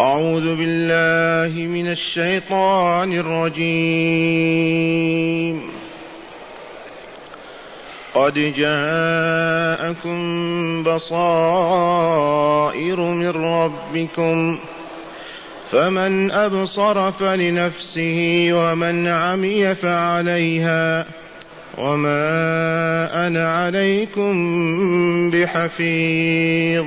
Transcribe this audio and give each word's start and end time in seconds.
أعوذ 0.00 0.56
بالله 0.56 1.66
من 1.66 1.90
الشيطان 1.90 3.12
الرجيم. 3.12 3.74
قد 8.14 8.34
جاءكم 8.34 10.18
بصائر 10.82 12.10
من 13.00 13.28
ربكم 13.30 14.58
فمن 15.72 16.30
أبصر 16.30 17.12
فلنفسه 17.12 18.48
ومن 18.52 19.06
عمي 19.06 19.74
فعليها 19.74 21.06
وما 21.78 23.26
أنا 23.26 23.64
عليكم 23.64 24.34
بحفيظ. 25.30 26.86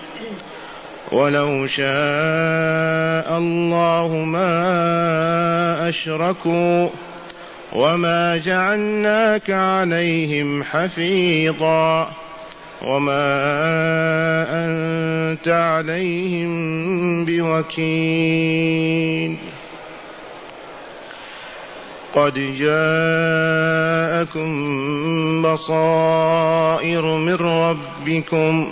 ولو 1.11 1.67
شاء 1.67 3.37
الله 3.37 4.23
ما 4.25 5.89
أشركوا 5.89 6.89
وما 7.73 8.37
جعلناك 8.37 9.49
عليهم 9.49 10.63
حفيظا 10.63 12.11
وما 12.81 13.23
أنت 14.49 15.47
عليهم 15.47 17.25
بوكيل. 17.25 18.71
قد 22.13 22.33
جاءكم 22.59 24.51
بصائر 25.41 27.05
من 27.05 27.35
ربكم 27.35 28.71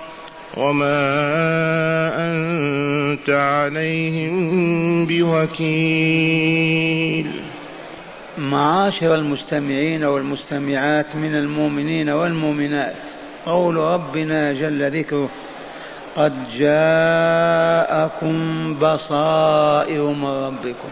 وما 0.57 1.01
أنت 2.17 3.29
عليهم 3.29 5.05
بوكيل. 5.05 6.51
معاشر 8.37 9.15
المستمعين 9.15 10.03
والمستمعات 10.03 11.15
من 11.15 11.35
المؤمنين 11.35 12.09
والمؤمنات 12.09 12.95
قول 13.45 13.75
ربنا 13.75 14.53
جل 14.53 14.99
ذكره 14.99 15.29
قد 16.15 16.33
جاءكم 16.57 18.35
بصائر 18.73 20.03
من 20.03 20.25
ربكم. 20.25 20.89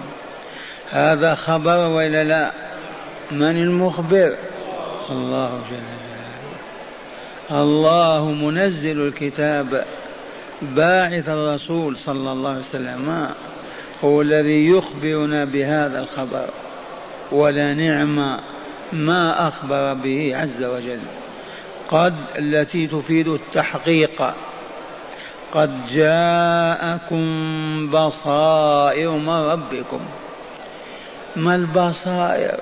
هذا 0.90 1.36
خبر 1.36 1.88
ولا 1.88 2.24
لا؟ 2.24 2.52
من 3.32 3.62
المخبر؟ 3.62 4.36
الله 5.10 5.50
جل 5.72 6.09
الله 7.52 8.32
منزل 8.32 9.02
الكتاب 9.08 9.86
باعث 10.62 11.30
الرسول 11.30 11.98
صلى 11.98 12.32
الله 12.32 12.50
عليه 12.50 12.60
وسلم 12.60 13.30
هو 14.04 14.22
الذي 14.22 14.70
يخبرنا 14.70 15.46
بهذا 15.46 16.00
الخبر 16.00 16.50
ولا 17.32 17.74
نعم 17.74 18.40
ما 18.94 19.48
أخبر 19.48 19.94
به 19.94 20.38
عز 20.38 20.64
وجل. 20.64 21.00
قد 21.90 22.16
التي 22.38 22.88
تفيد 22.88 23.28
التحقيق 23.28 24.34
قد 25.54 25.88
جاءكم 25.88 27.26
بصائر 27.92 29.12
من 29.12 29.30
ربكم. 29.30 30.00
ما 31.36 31.56
البصائر؟ 31.56 32.60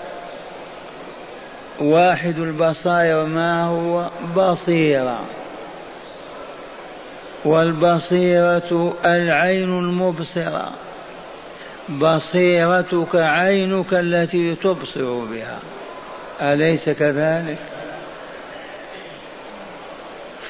واحد 1.80 2.40
البصائر 2.40 3.26
ما 3.26 3.64
هو 3.64 4.10
بصيرة. 4.36 5.26
والبصيرة 7.46 8.94
العين 9.06 9.80
المبصرة. 9.80 10.72
بصيرتك 11.90 13.16
عينك 13.16 13.94
التي 13.94 14.56
تبصر 14.56 15.26
بها. 15.26 15.60
أليس 16.42 16.90
كذلك؟ 16.90 17.58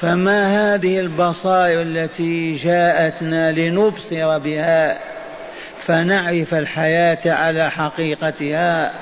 فما 0.00 0.74
هذه 0.74 1.00
البصائر 1.00 1.82
التي 1.82 2.52
جاءتنا 2.54 3.52
لنبصر 3.52 4.38
بها 4.38 4.98
فنعرف 5.86 6.54
الحياة 6.54 7.18
على 7.26 7.70
حقيقتها؟ 7.70 8.92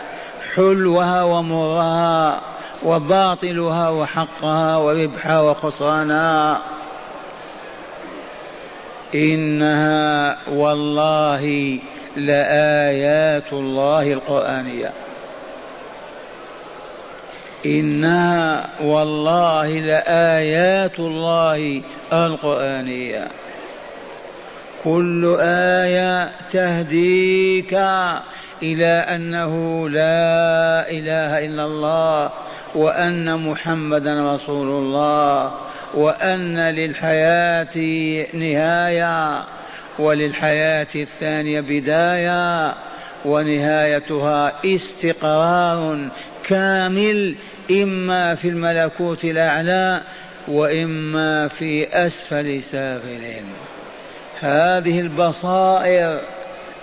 حلوها 0.56 1.22
ومرها 1.22 2.40
وباطلها 2.82 3.88
وحقها 3.88 4.76
وربحها 4.76 5.40
وخسرانها 5.40 6.58
إنها 9.14 10.38
والله 10.48 11.78
لآيات 12.16 13.52
الله 13.52 14.12
القرآنية. 14.12 14.92
إنها 17.66 18.68
والله 18.80 19.68
لآيات 19.68 20.98
الله 20.98 21.82
القرآنية. 22.12 23.28
كل 24.84 25.36
آية 25.40 26.30
تهديك 26.52 27.74
إلى 28.62 28.84
أنه 28.84 29.88
لا 29.88 30.90
إله 30.90 31.46
إلا 31.46 31.64
الله 31.64 32.30
وأن 32.74 33.38
محمدا 33.38 34.34
رسول 34.34 34.68
الله 34.68 35.54
وأن 35.94 36.58
للحياة 36.58 37.76
نهاية 38.34 39.44
وللحياة 39.98 40.86
الثانية 40.94 41.60
بداية 41.60 42.74
ونهايتها 43.24 44.52
استقرار 44.64 46.08
كامل 46.44 47.34
إما 47.70 48.34
في 48.34 48.48
الملكوت 48.48 49.24
الأعلى 49.24 50.02
وإما 50.48 51.48
في 51.48 51.88
أسفل 51.92 52.62
سافلين. 52.62 53.44
هذه 54.40 55.00
البصائر 55.00 56.20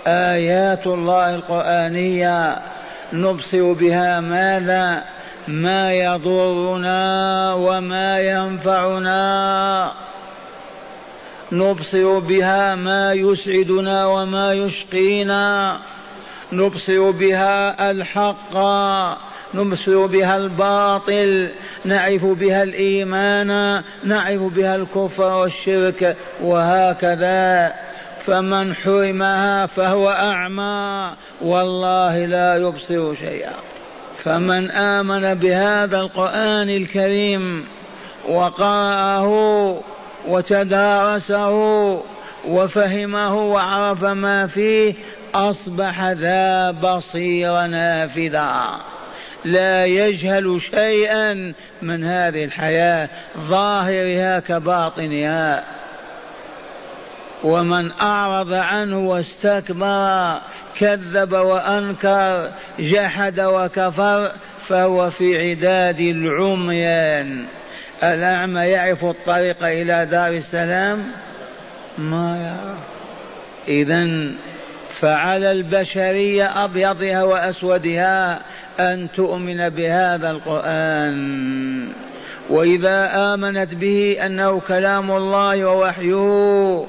آيات 0.06 0.86
الله 0.86 1.34
القرآنية 1.34 2.58
نبصر 3.12 3.72
بها 3.72 4.20
ماذا؟ 4.20 5.04
ما 5.48 5.92
يضرنا 5.92 7.52
وما 7.54 8.20
ينفعنا. 8.20 9.92
نبصر 11.52 12.18
بها 12.18 12.74
ما 12.74 13.12
يسعدنا 13.12 14.06
وما 14.06 14.52
يشقينا. 14.52 15.78
نبصر 16.52 17.10
بها 17.10 17.90
الحق 17.90 18.54
نبصر 19.54 20.06
بها 20.06 20.36
الباطل 20.36 21.50
نعرف 21.84 22.24
بها 22.24 22.62
الإيمان 22.62 23.82
نعرف 24.04 24.42
بها 24.42 24.76
الكفر 24.76 25.32
والشرك 25.34 26.16
وهكذا. 26.42 27.74
فمن 28.26 28.74
حرمها 28.74 29.66
فهو 29.66 30.10
أعمى 30.10 31.10
والله 31.42 32.26
لا 32.26 32.56
يبصر 32.56 33.14
شيئا. 33.14 33.54
فمن 34.24 34.70
آمن 34.70 35.34
بهذا 35.34 36.00
القرآن 36.00 36.68
الكريم 36.68 37.66
وقرأه 38.28 39.28
وتدارسه 40.28 41.50
وفهمه 42.48 43.34
وعرف 43.34 44.04
ما 44.04 44.46
فيه 44.46 44.94
أصبح 45.34 46.10
ذا 46.10 46.70
بصير 46.70 47.66
نافذا 47.66 48.80
لا 49.44 49.86
يجهل 49.86 50.60
شيئا 50.74 51.54
من 51.82 52.04
هذه 52.04 52.44
الحياة 52.44 53.08
ظاهرها 53.38 54.40
كباطنها. 54.40 55.64
ومن 57.44 57.92
أعرض 57.92 58.52
عنه 58.52 58.98
واستكبر 59.08 60.40
كذب 60.78 61.32
وأنكر 61.32 62.50
جحد 62.78 63.40
وكفر 63.40 64.32
فهو 64.68 65.10
في 65.10 65.50
عداد 65.50 66.00
العميان 66.00 67.44
الأعمى 68.02 68.60
يعرف 68.60 69.04
الطريق 69.04 69.64
إلى 69.64 70.06
دار 70.10 70.32
السلام؟ 70.32 71.04
ما 71.98 72.36
يعرف. 72.36 72.78
إذا 73.68 74.32
فعلى 75.00 75.52
البشرية 75.52 76.64
أبيضها 76.64 77.22
وأسودها 77.22 78.40
أن 78.80 79.08
تؤمن 79.16 79.68
بهذا 79.68 80.30
القرآن. 80.30 81.88
وإذا 82.50 83.10
آمنت 83.34 83.74
به 83.74 84.16
أنه 84.26 84.60
كلام 84.60 85.10
الله 85.10 85.64
ووحيه 85.64 86.86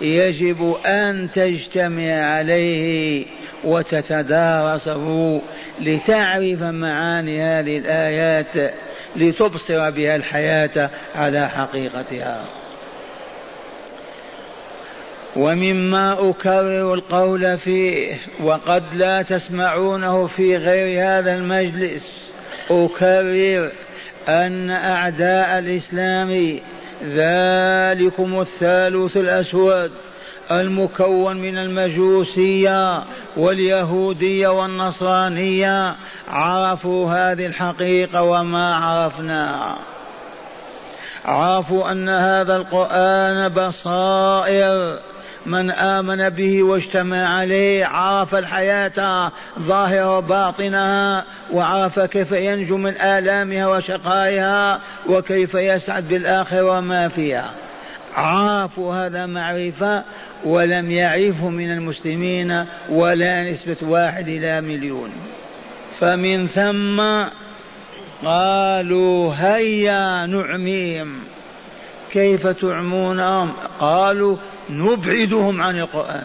يجب 0.00 0.76
أن 0.86 1.30
تجتمع 1.30 2.12
عليه 2.12 3.26
وتتدارسه 3.64 5.40
لتعرف 5.80 6.62
معاني 6.62 7.42
هذه 7.42 7.78
الآيات 7.78 8.72
لتبصر 9.16 9.90
بها 9.90 10.16
الحياة 10.16 10.90
على 11.14 11.48
حقيقتها. 11.48 12.44
ومما 15.36 16.30
أكرر 16.30 16.94
القول 16.94 17.58
فيه 17.58 18.14
وقد 18.42 18.82
لا 18.94 19.22
تسمعونه 19.22 20.26
في 20.26 20.56
غير 20.56 21.00
هذا 21.00 21.36
المجلس 21.36 22.32
أكرر 22.70 23.70
أن 24.28 24.70
أعداء 24.70 25.58
الإسلام 25.58 26.60
ذلكم 27.04 28.40
الثالث 28.40 29.16
الأسود 29.16 29.90
المكون 30.50 31.36
من 31.36 31.58
المجوسية 31.58 33.04
واليهودية 33.36 34.48
والنصرانية. 34.48 35.96
عرفوا 36.28 37.12
هذه 37.12 37.46
الحقيقة 37.46 38.22
وما 38.22 38.74
عرفناها 38.76 39.76
عرفوا 41.24 41.92
أن 41.92 42.08
هذا 42.08 42.56
القرآن 42.56 43.48
بصائر. 43.48 44.98
من 45.48 45.70
آمن 45.70 46.28
به 46.28 46.62
واجتمع 46.62 47.38
عليه 47.38 47.86
عرف 47.86 48.34
الحياة 48.34 49.32
ظاهرة 49.58 50.18
وباطنها 50.18 51.24
وعرف 51.52 52.00
كيف 52.00 52.32
ينجو 52.32 52.76
من 52.76 53.00
آلامها 53.00 53.66
وشقائها 53.66 54.80
وكيف 55.06 55.54
يسعد 55.54 56.08
بالآخرة 56.08 56.62
وما 56.62 57.08
فيها. 57.08 57.50
عرفوا 58.14 58.94
هذا 58.94 59.26
معرفة 59.26 60.02
ولم 60.44 60.90
يعرفه 60.90 61.48
من 61.48 61.70
المسلمين 61.70 62.64
ولا 62.88 63.42
نسبة 63.42 63.76
واحد 63.82 64.28
إلى 64.28 64.60
مليون. 64.60 65.12
فمن 66.00 66.46
ثم 66.46 67.02
قالوا 68.24 69.34
هيا 69.34 70.26
نعميهم 70.26 71.18
كيف 72.12 72.46
تعمونهم 72.46 73.52
قالوا 73.80 74.36
نبعدهم 74.70 75.60
عن 75.60 75.78
القرآن. 75.78 76.24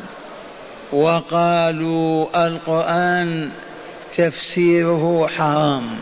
وقالوا 0.93 2.47
القرآن 2.47 3.49
تفسيره 4.17 5.27
حرام. 5.27 5.99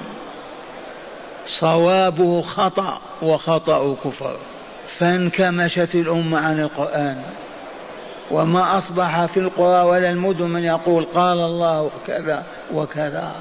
صوابه 1.59 2.41
خطأ 2.41 3.01
وخطأ 3.21 3.95
كفر. 3.95 4.37
فانكمشت 4.97 5.95
الأمة 5.95 6.39
عن 6.39 6.59
القرآن. 6.59 7.21
وما 8.31 8.77
أصبح 8.77 9.25
في 9.25 9.39
القرى 9.39 9.89
ولا 9.89 10.09
المدن 10.09 10.45
من 10.45 10.63
يقول 10.63 11.05
قال 11.05 11.37
الله 11.37 11.91
كذا 12.07 12.43
وكذا. 12.73 13.35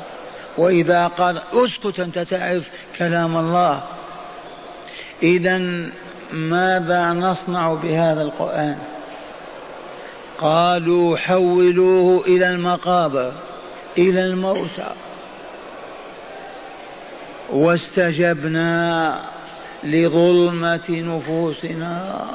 وإذا 0.59 1.07
قال 1.07 1.43
اسكت 1.53 2.01
أنت 2.01 2.19
تعرف 2.19 2.71
كلام 2.99 3.37
الله. 3.37 3.83
إذا 5.23 5.87
ماذا 6.33 7.13
نصنع 7.13 7.75
بهذا 7.75 8.23
القرآن؟ 8.23 8.79
قالوا 10.39 11.17
حولوه 11.17 12.27
إلى 12.27 12.49
المقابر 12.49 13.33
إلى 13.99 14.25
الموتى. 14.25 14.91
واستجبنا 17.51 19.21
لظلمة 19.85 20.91
نفوسنا 20.91 22.27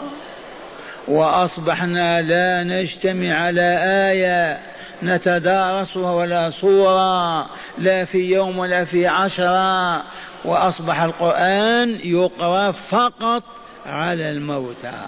وأصبحنا 1.07 2.21
لا 2.21 2.63
نجتمع 2.63 3.33
على 3.33 3.77
آية 4.12 4.59
نتدارسها 5.03 6.12
ولا 6.12 6.50
صورة 6.50 7.42
لا 7.77 8.06
في 8.06 8.33
يوم 8.33 8.57
ولا 8.57 8.86
في 8.86 9.07
عشرة. 9.07 10.03
وأصبح 10.45 11.01
القرآن 11.01 12.00
يقرأ 12.03 12.71
فقط 12.71 13.44
على 13.86 14.32
الموتى. 14.32 15.06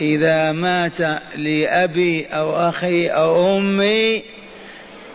إذا 0.00 0.52
مات 0.52 1.00
لأبي 1.36 2.26
أو 2.26 2.68
أخي 2.68 3.06
أو 3.06 3.58
أمي 3.58 4.22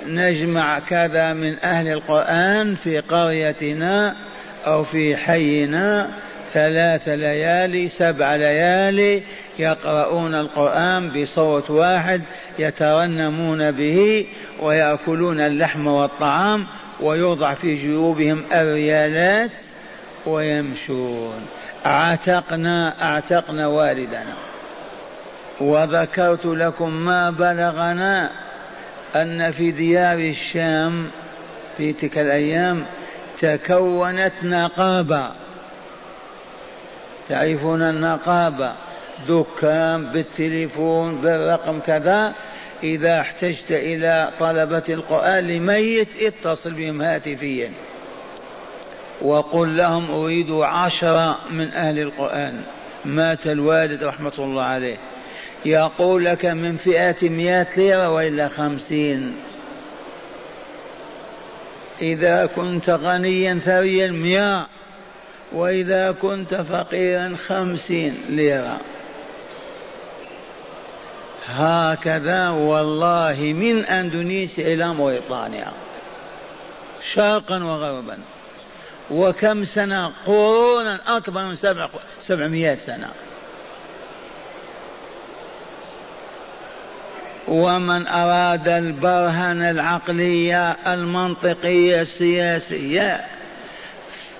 نجمع 0.05 0.79
كذا 0.79 1.33
من 1.33 1.59
أهل 1.59 1.87
القرآن 1.87 2.75
في 2.75 2.99
قريتنا 2.99 4.15
أو 4.67 4.83
في 4.83 5.15
حينا 5.15 6.09
ثلاث 6.53 7.09
ليالي 7.09 7.87
سبع 7.87 8.35
ليالي 8.35 9.23
يقرؤون 9.59 10.35
القرآن 10.35 11.21
بصوت 11.21 11.69
واحد 11.69 12.21
يترنمون 12.59 13.71
به 13.71 14.25
ويأكلون 14.59 15.39
اللحم 15.39 15.87
والطعام 15.87 16.67
ويوضع 16.99 17.53
في 17.53 17.75
جيوبهم 17.75 18.43
الريالات 18.51 19.51
ويمشون. 20.25 21.47
أعتقنا 21.85 22.93
أعتقنا 23.01 23.67
والدنا. 23.67 24.33
وذكرت 25.61 26.45
لكم 26.45 26.93
ما 26.93 27.29
بلغنا 27.29 28.31
أن 29.15 29.51
في 29.51 29.71
ديار 29.71 30.19
الشام 30.19 31.07
في 31.77 31.93
تلك 31.93 32.17
الأيام 32.17 32.85
تكونت 33.39 34.33
نقابة. 34.43 35.31
تعرفون 37.29 37.81
النقابة؟ 37.81 38.73
دكان 39.29 40.05
بالتليفون 40.05 41.21
بالرقم 41.21 41.79
كذا. 41.79 42.33
إذا 42.83 43.19
احتجت 43.21 43.71
إلى 43.71 44.31
طلبة 44.39 44.83
القرآن 44.89 45.47
لميت 45.47 46.21
اتصل 46.21 46.71
بهم 46.71 47.01
هاتفيا. 47.01 47.71
وقل 49.21 49.77
لهم 49.77 50.11
أريد 50.11 50.51
عشرة 50.51 51.37
من 51.51 51.71
أهل 51.71 51.99
القرآن. 51.99 52.61
مات 53.05 53.47
الوالد 53.47 54.03
رحمة 54.03 54.33
الله 54.39 54.63
عليه. 54.63 54.97
يقول 55.65 56.25
لك 56.25 56.45
من 56.45 56.77
فئة 56.77 57.29
مئة 57.29 57.79
ليرة 57.79 58.09
وإلا 58.09 58.47
خمسين. 58.47 59.35
إذا 62.01 62.45
كنت 62.45 62.89
غنيا 62.89 63.59
ثريا 63.59 64.07
مئة 64.07 64.67
وإذا 65.51 66.11
كنت 66.11 66.55
فقيرا 66.55 67.35
خمسين 67.47 68.17
ليرة. 68.29 68.79
هكذا 71.45 72.49
والله 72.49 73.53
من 73.55 73.85
أندونيسيا 73.85 74.73
إلى 74.73 74.93
موريطانيا 74.93 75.71
شرقا 77.13 77.63
وغربا. 77.63 78.17
وكم 79.11 79.63
سنة؟ 79.63 80.13
قرونا 80.25 81.17
أكبر 81.17 81.45
من 81.45 81.55
سبع 81.55 81.89
سبعمائة 82.19 82.75
سنة. 82.75 83.07
ومن 87.47 88.07
أراد 88.07 88.67
البرهن 88.67 89.61
العقلية 89.61 90.71
المنطقية 90.71 92.01
السياسية 92.01 93.25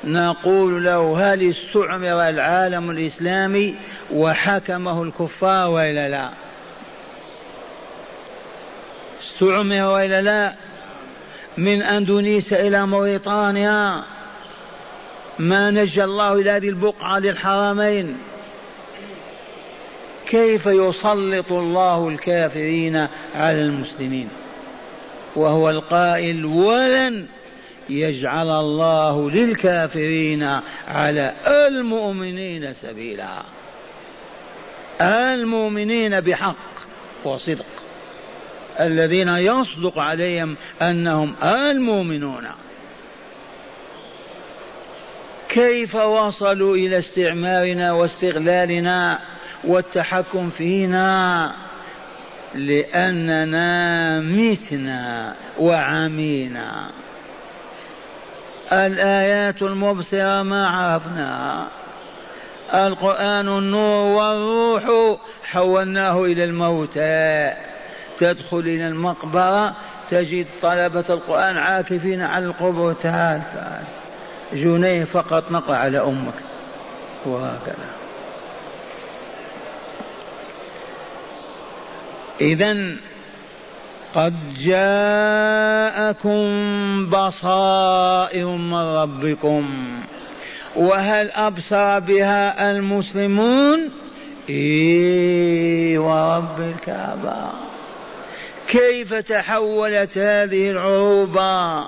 نقول 0.03 0.83
له 0.83 1.33
هل 1.33 1.49
استعمر 1.49 2.29
العالم 2.29 2.89
الإسلامي 2.89 3.75
وحكمه 4.11 5.03
الكفار 5.03 5.69
وإلا 5.69 6.09
لا؟ 6.09 6.29
استعمر 9.21 9.93
وإلا 9.93 10.21
لا؟ 10.21 10.53
من 11.57 11.83
أندونيسيا 11.83 12.67
إلى 12.67 12.85
موريطانيا 12.85 14.03
ما 15.41 15.71
نجى 15.71 16.03
الله 16.03 16.33
إلى 16.33 16.51
هذه 16.51 16.69
البقعة 16.69 17.19
للحرمين 17.19 18.17
كيف 20.27 20.65
يسلط 20.65 21.51
الله 21.51 22.07
الكافرين 22.07 22.95
على 23.35 23.61
المسلمين؟ 23.61 24.29
وهو 25.35 25.69
القائل 25.69 26.45
ولن 26.45 27.25
يجعل 27.89 28.49
الله 28.49 29.29
للكافرين 29.29 30.59
على 30.87 31.33
المؤمنين 31.47 32.73
سبيلا. 32.73 33.41
المؤمنين 35.01 36.19
بحق 36.19 36.55
وصدق. 37.23 37.65
الذين 38.79 39.27
يصدق 39.27 39.99
عليهم 39.99 40.55
أنهم 40.81 41.35
المؤمنون. 41.43 42.47
كيف 45.51 45.95
وصلوا 45.95 46.75
إلى 46.75 46.97
استعمارنا 46.97 47.91
واستغلالنا 47.91 49.19
والتحكم 49.63 50.49
فينا؟ 50.49 51.51
لأننا 52.55 54.19
متنا 54.19 55.35
وعمينا. 55.59 56.89
الآيات 58.71 59.61
المبصرة 59.61 60.43
ما 60.43 60.67
عرفناها 60.67 61.67
القرآن 62.73 63.47
النور 63.47 64.17
والروح 64.17 65.17
حولناه 65.43 66.23
إلى 66.25 66.43
الموتى 66.43 67.53
تدخل 68.19 68.59
إلى 68.59 68.87
المقبرة 68.87 69.75
تجد 70.09 70.45
طلبة 70.61 71.05
القرآن 71.09 71.57
عاكفين 71.57 72.21
على 72.21 72.45
القبور 72.45 72.93
تعال 72.93 73.41
تعال. 73.53 74.00
جنيه 74.53 75.03
فقط 75.03 75.51
نقع 75.51 75.75
على 75.75 75.99
أمك. 75.99 76.33
وهكذا. 77.25 77.89
إذا 82.41 82.95
قد 84.15 84.35
جاءكم 84.57 86.41
بصائر 87.09 88.47
من 88.47 88.73
ربكم 88.73 89.65
وهل 90.75 91.31
أبصر 91.31 91.99
بها 91.99 92.69
المسلمون؟ 92.69 93.91
إيه 94.49 95.99
ورب 95.99 96.59
الكعبة. 96.59 97.51
كيف 98.67 99.13
تحولت 99.13 100.17
هذه 100.17 100.69
العروبة 100.69 101.85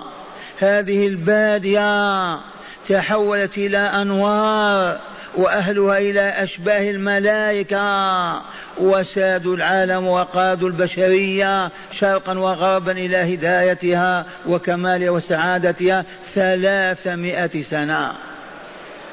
هذه 0.58 1.06
البادية؟ 1.06 2.53
تحولت 2.88 3.58
إلى 3.58 3.78
أنوار 3.78 5.00
وأهلها 5.36 5.98
إلى 5.98 6.20
أشباه 6.20 6.90
الملائكة. 6.90 8.42
وسادوا 8.78 9.56
العالم 9.56 10.06
وقادوا 10.06 10.68
البشرية 10.68 11.70
شرقا 11.92 12.38
وغربا 12.38 12.92
إلى 12.92 13.34
هدايتها 13.34 14.26
وكمالها 14.46 15.10
وسعادتها 15.10 16.04
ثلاثمائة 16.34 17.62
سنة. 17.62 18.12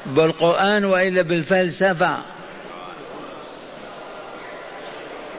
بالقرآن 0.06 0.84
وإلا 0.84 1.22
بالفلسفة. 1.22 2.18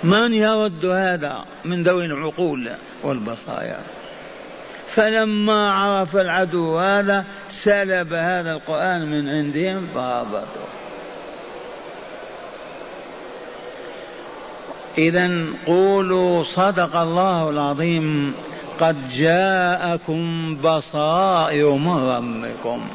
من 0.04 0.34
يرد 0.34 0.86
هذا 0.86 1.46
من 1.66 1.84
ذوي 1.84 2.06
العقول 2.06 2.72
والبصائر؟ 3.04 3.80
فلما 4.96 5.74
عرف 5.74 6.16
العدو 6.16 6.78
هذا 6.78 7.26
سلب 7.50 8.14
هذا 8.14 8.52
القرآن 8.52 9.12
من 9.12 9.30
عندهم 9.30 9.88
فهبطوا 9.96 10.68
إذا 14.98 15.46
قولوا 15.66 16.44
صدق 16.44 16.96
الله 16.96 17.50
العظيم 17.50 18.34
قد 18.80 19.10
جاءكم 19.10 20.56
بصائر 20.64 21.72
من 21.72 21.98
ربكم. 21.98 22.88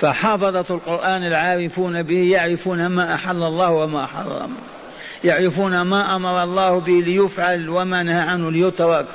فحفظة 0.00 0.74
القرآن 0.74 1.26
العارفون 1.26 2.02
به 2.02 2.30
يعرفون 2.30 2.86
ما 2.86 3.14
أحل 3.14 3.42
الله 3.42 3.70
وما 3.70 4.06
حرم. 4.06 4.50
يعرفون 5.24 5.80
ما 5.80 6.16
أمر 6.16 6.42
الله 6.42 6.80
به 6.80 6.92
ليفعل 6.92 7.68
وما 7.68 8.02
نهى 8.02 8.20
عنه 8.20 8.50
ليترك. 8.50 9.06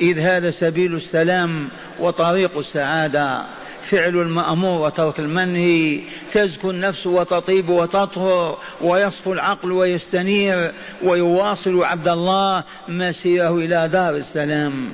إذ 0.00 0.18
هذا 0.18 0.50
سبيل 0.50 0.94
السلام 0.94 1.68
وطريق 2.00 2.58
السعادة. 2.58 3.42
فعل 3.82 4.16
المأمور 4.16 4.80
وترك 4.80 5.18
المنهي 5.18 6.00
تزكو 6.32 6.70
النفس 6.70 7.06
وتطيب 7.06 7.68
وتطهر 7.68 8.58
ويصفو 8.80 9.32
العقل 9.32 9.72
ويستنير 9.72 10.74
ويواصل 11.02 11.84
عبد 11.84 12.08
الله 12.08 12.64
مسيره 12.88 13.56
إلى 13.56 13.88
دار 13.88 14.16
السلام. 14.16 14.92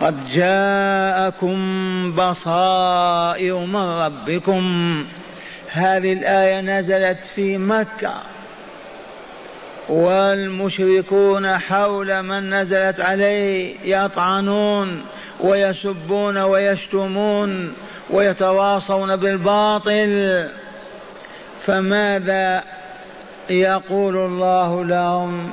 قد 0.00 0.24
جاءكم 0.30 1.58
بصائر 2.12 3.58
من 3.58 3.76
ربكم. 3.76 5.04
هذه 5.70 6.12
الآية 6.12 6.60
نزلت 6.60 7.22
في 7.22 7.58
مكة. 7.58 8.37
والمشركون 9.88 11.58
حول 11.58 12.22
من 12.22 12.54
نزلت 12.54 13.00
عليه 13.00 13.76
يطعنون 13.84 15.02
ويسبون 15.40 16.38
ويشتمون 16.38 17.72
ويتواصون 18.10 19.16
بالباطل. 19.16 20.48
فماذا 21.60 22.62
يقول 23.50 24.16
الله 24.16 24.84
لهم؟ 24.84 25.50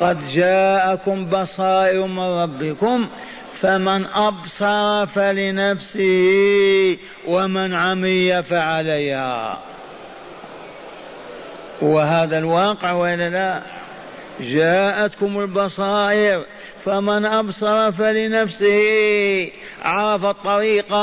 قد 0.00 0.28
جاءكم 0.28 1.24
بصائر 1.24 2.06
من 2.06 2.18
ربكم 2.18 3.08
فمن 3.52 4.06
أبصر 4.06 5.06
فلنفسه 5.06 6.96
ومن 7.26 7.74
عمي 7.74 8.42
فعليها. 8.42 9.58
وهذا 11.82 12.38
الواقع 12.38 12.92
وإلا 12.92 13.28
لا؟ 13.28 13.62
جاءتكم 14.40 15.40
البصائر 15.40 16.44
فمن 16.84 17.26
أبصر 17.26 17.92
فلنفسه. 17.92 19.50
عرف 19.82 20.24
الطريق 20.24 20.96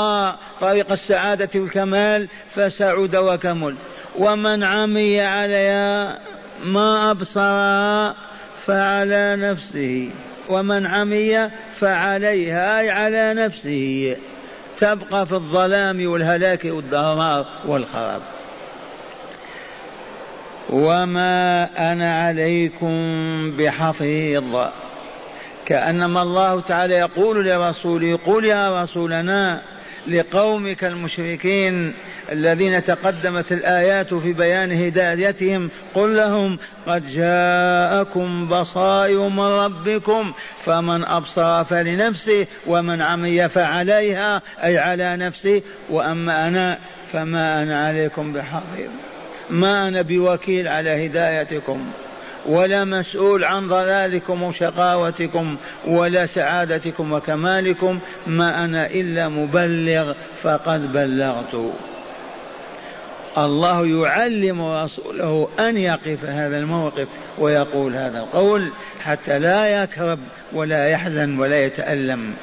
طريق 0.60 0.92
السعادة 0.92 1.48
والكمال 1.54 2.28
فسعد 2.50 3.16
وكمل. 3.16 3.76
ومن 4.18 4.64
عمي 4.64 5.20
عليها 5.20 6.18
ما 6.64 7.10
أبصر 7.10 8.14
فعلى 8.66 9.36
نفسه. 9.38 10.10
ومن 10.48 10.86
عمي 10.86 11.50
فعليها 11.74 12.80
أي 12.80 12.90
على 12.90 13.34
نفسه. 13.34 14.16
تبقى 14.76 15.26
في 15.26 15.32
الظلام 15.32 16.06
والهلاك 16.06 16.64
والدمار 16.64 17.46
والخراب. 17.66 18.22
وما 20.70 21.68
أنا 21.92 22.22
عليكم 22.22 22.92
بحفيظ. 23.56 24.56
كانما 25.66 26.22
الله 26.22 26.60
تعالى 26.60 26.94
يقول 26.94 27.46
لرسوله 27.48 28.18
قل 28.26 28.44
يا 28.44 28.82
رسولنا 28.82 29.62
لقومك 30.06 30.84
المشركين 30.84 31.94
الذين 32.32 32.82
تقدمت 32.82 33.52
الايات 33.52 34.14
في 34.14 34.32
بيان 34.32 34.72
هدايتهم 34.72 35.70
قل 35.94 36.16
لهم 36.16 36.58
قد 36.86 37.08
جاءكم 37.10 38.48
بصائر 38.48 39.28
من 39.28 39.40
ربكم 39.40 40.32
فمن 40.64 41.04
ابصر 41.04 41.64
فلنفسه 41.64 42.46
ومن 42.66 43.02
عمي 43.02 43.48
فعليها 43.48 44.42
اي 44.64 44.78
على 44.78 45.16
نفسه. 45.16 45.62
واما 45.90 46.48
أنا 46.48 46.78
فما 47.12 47.62
أنا 47.62 47.86
عليكم 47.86 48.32
بحفيظ. 48.32 48.90
ما 49.50 49.88
أنا 49.88 50.02
بوكيل 50.02 50.68
على 50.68 51.06
هدايتكم 51.06 51.86
ولا 52.46 52.84
مسؤول 52.84 53.44
عن 53.44 53.68
ضلالكم 53.68 54.42
وشقاوتكم 54.42 55.56
ولا 55.86 56.26
سعادتكم 56.26 57.12
وكمالكم 57.12 57.98
ما 58.26 58.64
أنا 58.64 58.86
إلا 58.86 59.28
مبلغ 59.28 60.12
فقد 60.42 60.92
بلغت. 60.92 61.72
الله 63.38 63.86
يعلم 63.86 64.62
رسوله 64.64 65.48
أن 65.60 65.76
يقف 65.76 66.24
هذا 66.24 66.56
الموقف 66.56 67.08
ويقول 67.38 67.94
هذا 67.94 68.18
القول 68.18 68.68
حتى 69.00 69.38
لا 69.38 69.82
يكرب 69.82 70.18
ولا 70.52 70.88
يحزن 70.88 71.38
ولا 71.38 71.64
يتألم. 71.64 72.34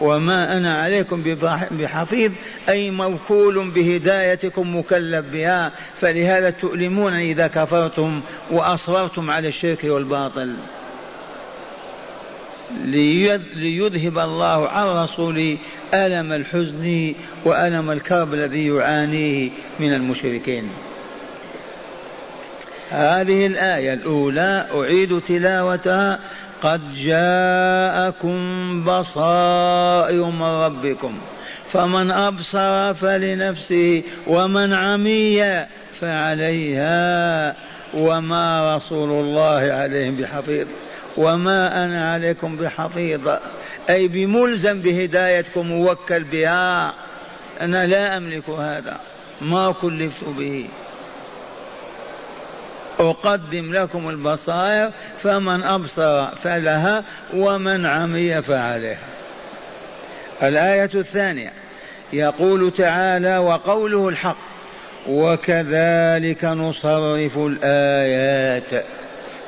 وما 0.00 0.56
أنا 0.56 0.82
عليكم 0.82 1.22
بحفيظ 1.70 2.32
أي 2.68 2.90
موكول 2.90 3.70
بهدايتكم 3.70 4.76
مكلف 4.76 5.26
بها 5.32 5.72
فلهذا 5.96 6.50
تؤلمون 6.50 7.12
إذا 7.12 7.46
كفرتم 7.46 8.20
وأصررتم 8.50 9.30
على 9.30 9.48
الشرك 9.48 9.84
والباطل. 9.84 10.54
ليذهب 13.56 14.18
الله 14.18 14.68
عن 14.68 15.04
رسوله 15.04 15.58
ألم 15.94 16.32
الحزن 16.32 17.14
وألم 17.44 17.90
الكرب 17.90 18.34
الذي 18.34 18.66
يعانيه 18.66 19.50
من 19.80 19.94
المشركين. 19.94 20.70
هذه 22.90 23.46
الآية 23.46 23.94
الأولى 23.94 24.66
أعيد 24.74 25.20
تلاوتها 25.20 26.20
قد 26.64 26.94
جاءكم 26.94 28.38
بصائر 28.84 30.24
من 30.24 30.42
ربكم. 30.42 31.18
فمن 31.72 32.10
أبصر 32.10 32.94
فلنفسه 32.94 34.02
ومن 34.26 34.72
عمي 34.72 35.66
فعليها 36.00 37.56
وما 37.94 38.76
رسول 38.76 39.10
الله 39.10 39.72
عليهم 39.72 40.16
بحفيظ 40.16 40.66
وما 41.16 41.84
أنا 41.84 42.12
عليكم 42.12 42.56
بحفيظ. 42.56 43.28
أي 43.90 44.08
بملزم 44.08 44.80
بهدايتكم 44.80 45.66
موكل 45.66 46.24
بها 46.24 46.94
أنا 47.60 47.86
لا 47.86 48.16
أملك 48.16 48.50
هذا. 48.50 49.00
ما 49.40 49.72
كلفت 49.72 50.24
به. 50.24 50.66
أقدم 53.00 53.72
لكم 53.72 54.10
البصائر 54.10 54.90
فمن 55.22 55.62
أبصر 55.62 56.26
فلها 56.26 57.04
ومن 57.34 57.86
عمي 57.86 58.42
فعليها. 58.42 58.98
الآية 60.42 60.90
الثانية 60.94 61.52
يقول 62.12 62.70
تعالى 62.70 63.38
وقوله 63.38 64.08
الحق 64.08 64.36
وكذلك 65.08 66.44
نصرف 66.44 67.38
الآيات. 67.38 68.84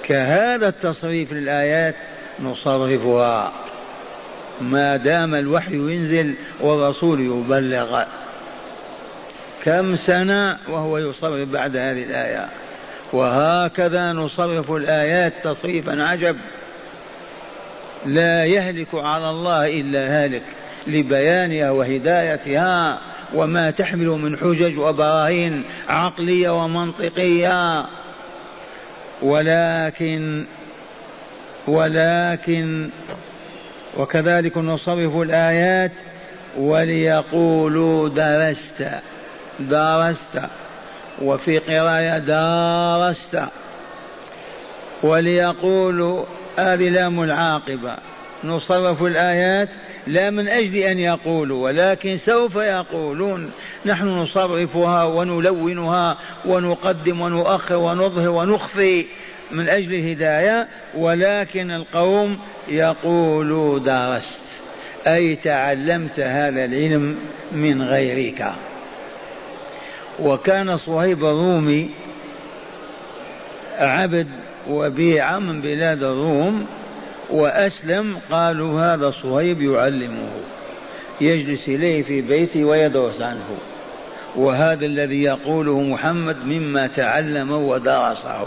كهذا 0.02 0.68
التصريف 0.68 1.32
للآيات 1.32 1.94
نصرفها. 2.40 3.52
ما 4.60 4.96
دام 4.96 5.34
الوحي 5.34 5.74
ينزل 5.74 6.34
والرسول 6.60 7.20
يبلغ. 7.20 8.02
كم 9.64 9.96
سنة 9.96 10.58
وهو 10.68 10.98
يصرف 10.98 11.48
بعد 11.48 11.76
هذه 11.76 12.02
الآية؟ 12.02 12.48
وهكذا 13.12 14.12
نصرف 14.12 14.70
الآيات 14.70 15.32
تصريفا 15.44 16.02
عجب. 16.02 16.36
لا 18.06 18.44
يهلك 18.44 18.88
على 18.94 19.30
الله 19.30 19.66
إلا 19.66 20.24
هالك 20.24 20.42
لبيانها 20.86 21.70
وهدايتها 21.70 23.00
وما 23.34 23.70
تحمل 23.70 24.06
من 24.06 24.36
حجج 24.36 24.78
وبراهين 24.78 25.64
عقلية 25.88 26.50
ومنطقية. 26.50 27.86
ولكن 29.22 30.44
ولكن 31.66 32.90
وكذلك 33.96 34.58
نصرف 34.58 35.16
الآيات 35.16 35.96
وليقولوا 36.58 38.08
درست 38.08 38.88
درست. 39.60 40.40
وفي 41.22 41.58
قراءة 41.58 42.18
دارست 42.18 43.42
وليقولوا 45.02 46.24
هذه 46.58 46.88
لام 46.88 47.22
العاقبة 47.22 47.96
نصرف 48.44 49.02
الآيات 49.02 49.68
لا 50.06 50.30
من 50.30 50.48
أجل 50.48 50.76
أن 50.76 50.98
يقولوا 50.98 51.64
ولكن 51.64 52.16
سوف 52.16 52.56
يقولون. 52.56 53.50
نحن 53.86 54.08
نصرفها 54.08 55.04
ونلونها 55.04 56.18
ونقدم 56.44 57.20
ونؤخر 57.20 57.76
ونظهر 57.76 58.28
ونخفي 58.28 59.06
من 59.50 59.68
أجل 59.68 59.94
الهداية 59.94 60.68
ولكن 60.94 61.70
القوم 61.70 62.38
يقول 62.68 63.82
درست 63.84 64.40
أي 65.06 65.36
تعلمت 65.36 66.20
هذا 66.20 66.64
العلم 66.64 67.16
من 67.52 67.82
غيرك. 67.82 68.52
وكان 70.20 70.76
صهيب 70.76 71.24
الرومي 71.24 71.90
عبد 73.78 74.28
وبيع 74.68 75.38
من 75.38 75.60
بلاد 75.60 76.02
الروم 76.02 76.66
وأسلم 77.30 78.18
قالوا 78.30 78.80
هذا 78.80 79.10
صهيب 79.10 79.62
يعلمه 79.62 80.30
يجلس 81.20 81.68
إليه 81.68 82.02
في 82.02 82.20
بيته 82.20 82.64
ويدرس 82.64 83.20
عنه 83.20 83.56
وهذا 84.36 84.86
الذي 84.86 85.22
يقوله 85.22 85.80
محمد 85.80 86.36
مما 86.44 86.86
تعلم 86.86 87.50
ودرسه. 87.50 88.46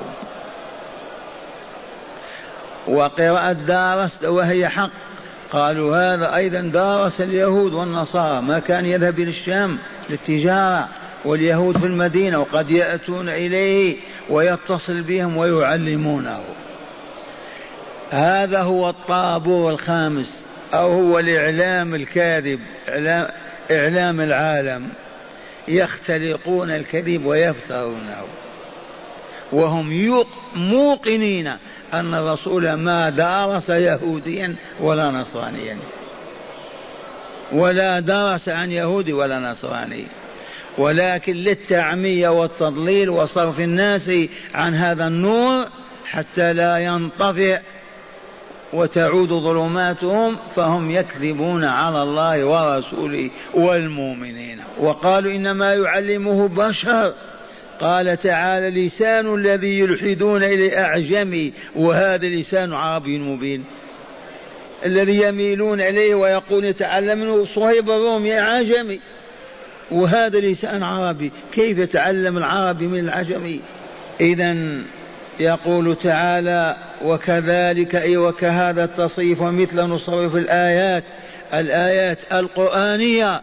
وقراءة 2.88 3.52
دارس 3.52 4.24
وهي 4.24 4.70
حق 4.70 4.90
قالوا 5.52 5.98
هذا 5.98 6.36
أيضا 6.36 6.60
دارس 6.60 7.22
اليهود 7.22 7.74
والنصارى 7.74 8.42
ما 8.42 8.60
كان 8.60 8.86
يذهب 8.86 9.20
إلى 9.20 9.30
الشام 9.30 9.78
للتجارة. 10.10 10.90
واليهود 11.26 11.78
في 11.78 11.86
المدينة 11.86 12.40
وقد 12.40 12.72
يأتون 12.72 13.30
إليه 13.30 13.98
ويتصل 14.30 15.02
بهم 15.02 15.38
ويعلمونه. 15.38 16.40
هذا 18.12 18.62
هو 18.62 18.90
الطابور 18.90 19.72
الخامس 19.72 20.46
أو 20.74 20.92
هو 20.92 21.20
الإعلام 21.20 21.96
الكاذب 21.96 22.60
إعلام, 22.90 23.28
إعلام 23.72 24.22
العالم. 24.22 24.90
يختلقون 25.68 26.72
الكذب 26.72 27.26
ويفترونه. 27.26 28.24
وهم 29.52 30.16
موقنين 30.56 31.48
أن 31.94 32.14
الرسول 32.14 32.74
ما 32.74 33.10
دارس 33.10 33.70
يهوديا 33.70 34.56
ولا 34.80 35.12
نصرانيا. 35.12 35.78
ولا 37.52 38.00
درس 38.00 38.50
عن 38.50 38.72
يهودي 38.72 39.14
ولا 39.14 39.40
نصراني. 39.40 40.06
ولكن 40.80 41.34
للتعمية 41.34 42.30
والتضليل 42.30 43.10
وصرف 43.10 43.60
الناس 43.60 44.12
عن 44.56 44.76
هذا 44.76 45.08
النور 45.08 45.68
حتى 46.06 46.54
لا 46.54 46.78
ينطفئ 46.78 47.60
وتعود 48.74 49.30
ظلماتهم 49.30 50.36
فهم 50.56 50.92
يكذبون 50.92 51.64
على 51.64 52.02
الله 52.04 52.46
ورسوله 52.46 53.30
والمؤمنين. 53.54 54.60
وقالوا 54.80 55.32
إنما 55.32 55.74
يعلمه 55.74 56.48
بشر. 56.48 57.14
قال 57.80 58.20
تعالى 58.20 58.86
لسان 58.86 59.34
الذي 59.36 59.80
يلحدون 59.80 60.44
إلى 60.44 60.78
أعجمي 60.78 61.54
وهذا 61.76 62.28
لسان 62.28 62.74
عربي 62.74 63.18
مبين. 63.18 63.64
الذي 64.86 65.22
يميلون 65.22 65.82
إليه 65.82 66.16
ويقول 66.16 66.66
يتعلم 66.66 67.20
منه 67.20 67.46
صهيب 67.46 67.90
الرومي 67.90 68.34
عجمي 68.34 69.00
وهذا 69.92 70.40
لسان 70.40 70.84
عربي. 70.84 71.32
كيف 71.52 71.78
يتعلم 71.78 72.38
العربي 72.38 72.88
من 72.88 73.00
العجمي 73.00 73.60
اذا 74.22 74.58
يقول 75.40 75.96
تعالى 75.96 76.76
وكذلك 77.04 77.96
أي 77.96 78.18
وكهذا 78.18 78.84
التصريف 78.84 79.42
ومثل 79.42 79.82
نصرف 79.82 80.36
الآيات. 80.36 81.04
الآيات 81.54 82.18
القرآنية. 82.34 83.42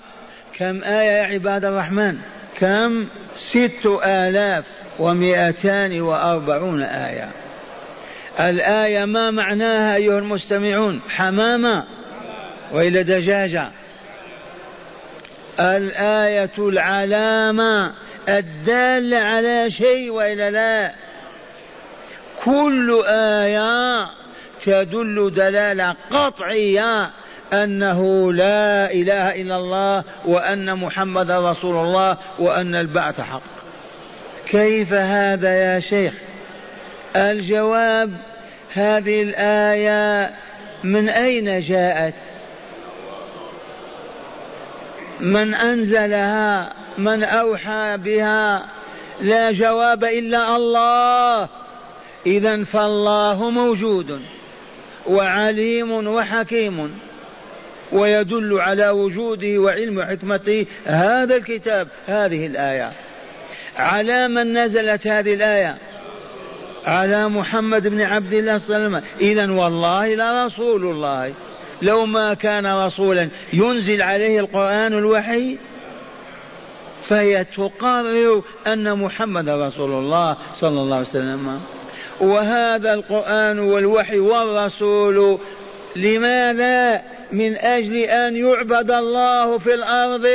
كم 0.58 0.82
آية 0.84 1.10
يا 1.10 1.22
عباد 1.22 1.64
الرحمن؟ 1.64 2.16
كم؟ 2.58 3.06
ست 3.36 4.00
آلاف 4.04 4.64
ومئتان 4.98 6.00
وأربعون 6.00 6.82
آية. 6.82 7.28
الآية 8.40 9.04
ما 9.04 9.30
معناها 9.30 9.96
أيها 9.96 10.18
المستمعون؟ 10.18 11.00
حمامة 11.08 11.84
وإلى 12.72 13.02
دجاجة. 13.02 13.70
الآية 15.60 16.50
العلامة 16.58 17.92
الدالة 18.28 19.18
على 19.18 19.70
شيء 19.70 20.10
وإلا 20.10 20.50
لا؟ 20.50 20.92
كل 22.44 23.02
آية 23.06 24.06
تدل 24.64 25.32
دلالة 25.34 25.94
قطعية 26.10 27.10
أنه 27.52 28.32
لا 28.32 28.92
إله 28.92 29.40
إلا 29.40 29.56
الله 29.56 30.04
وأن 30.24 30.74
محمد 30.78 31.30
رسول 31.30 31.86
الله 31.86 32.16
وأن 32.38 32.74
البعث 32.74 33.20
حق. 33.20 33.42
كيف 34.48 34.92
هذا 34.92 35.54
يا 35.54 35.80
شيخ؟ 35.80 36.14
الجواب 37.16 38.12
هذه 38.74 39.22
الآية 39.22 40.34
من 40.84 41.08
أين 41.08 41.60
جاءت؟ 41.60 42.14
من 45.20 45.54
أنزلها 45.54 46.72
من 46.98 47.22
أوحى 47.22 47.96
بها 47.96 48.66
لا 49.20 49.52
جواب 49.52 50.04
إلا 50.04 50.56
الله. 50.56 51.48
إذا 52.26 52.64
فالله 52.64 53.50
موجود 53.50 54.20
وعليم 55.06 56.06
وحكيم 56.06 56.98
ويدل 57.92 58.60
على 58.60 58.88
وجوده 58.90 59.58
وعلم 59.58 59.98
وحكمته 59.98 60.66
هذا 60.84 61.36
الكتاب 61.36 61.88
هذه 62.06 62.46
الآية. 62.46 62.92
على 63.76 64.28
من 64.28 64.58
نزلت 64.58 65.06
هذه 65.06 65.34
الآية؟ 65.34 65.78
على 66.86 67.28
محمد 67.28 67.88
بن 67.88 68.00
عبد 68.00 68.32
الله 68.32 68.58
صلى 68.58 68.76
الله 68.76 68.86
عليه 68.86 68.96
وسلم. 68.96 69.10
إذا 69.20 69.52
والله 69.52 70.14
لرسول 70.14 70.84
الله. 70.84 71.34
لو 71.82 72.06
ما 72.06 72.34
كان 72.34 72.66
رسولا 72.66 73.28
ينزل 73.52 74.02
عليه 74.02 74.40
القرآن 74.40 74.92
الوحي 74.92 75.58
فهي 77.02 77.44
تقرر 77.44 78.42
أن 78.66 78.98
محمد 78.98 79.48
رسول 79.48 79.90
الله 79.90 80.36
صلى 80.54 80.80
الله 80.80 80.96
عليه 80.96 81.06
وسلم. 81.06 81.60
وهذا 82.20 82.94
القرآن 82.94 83.58
والوحي 83.58 84.18
والرسول 84.18 85.38
لماذا؟ 85.96 87.02
من 87.32 87.56
أجل 87.56 87.96
أن 87.96 88.36
يعبد 88.36 88.90
الله 88.90 89.58
في 89.58 89.74
الأرض 89.74 90.28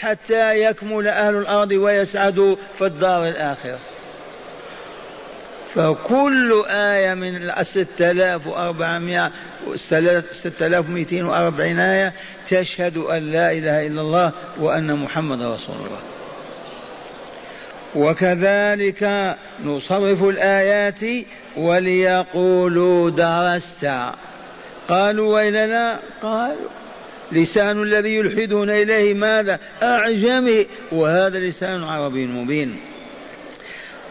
حتى 0.00 0.62
يكمل 0.62 1.06
أهل 1.06 1.36
الأرض 1.36 1.72
ويسعدوا 1.72 2.56
في 2.78 2.86
الدار 2.86 3.28
الآخرة. 3.28 3.78
فكل 5.74 6.64
آية 6.68 7.14
من 7.14 7.50
الستة 7.50 8.10
آلاف 8.10 8.46
وأربعمائة 8.46 9.32
ستة 10.32 10.66
آلاف 10.66 10.88
ومئتين 10.88 11.24
وأربعين 11.24 11.78
آية 11.78 12.12
تشهد 12.50 12.96
أن 12.96 13.32
لا 13.32 13.52
إله 13.52 13.86
إلا 13.86 14.00
الله 14.00 14.32
وأن 14.60 14.96
محمد 14.96 15.42
رسول 15.42 15.76
الله. 15.76 16.00
وكذلك 17.94 19.36
نصرف 19.64 20.22
الآيات 20.22 21.00
وليقولوا 21.56 23.10
درست. 23.10 23.90
قالوا 24.88 25.34
وإلا 25.34 25.66
لا؟ 25.66 25.98
قالوا. 26.22 26.68
لسان 27.32 27.82
الذي 27.82 28.16
يلحدون 28.16 28.70
إليه 28.70 29.14
ماذا؟ 29.14 29.58
أعجمي. 29.82 30.66
وهذا 30.92 31.38
لسان 31.38 31.84
عربي 31.84 32.26
مبين. 32.26 32.76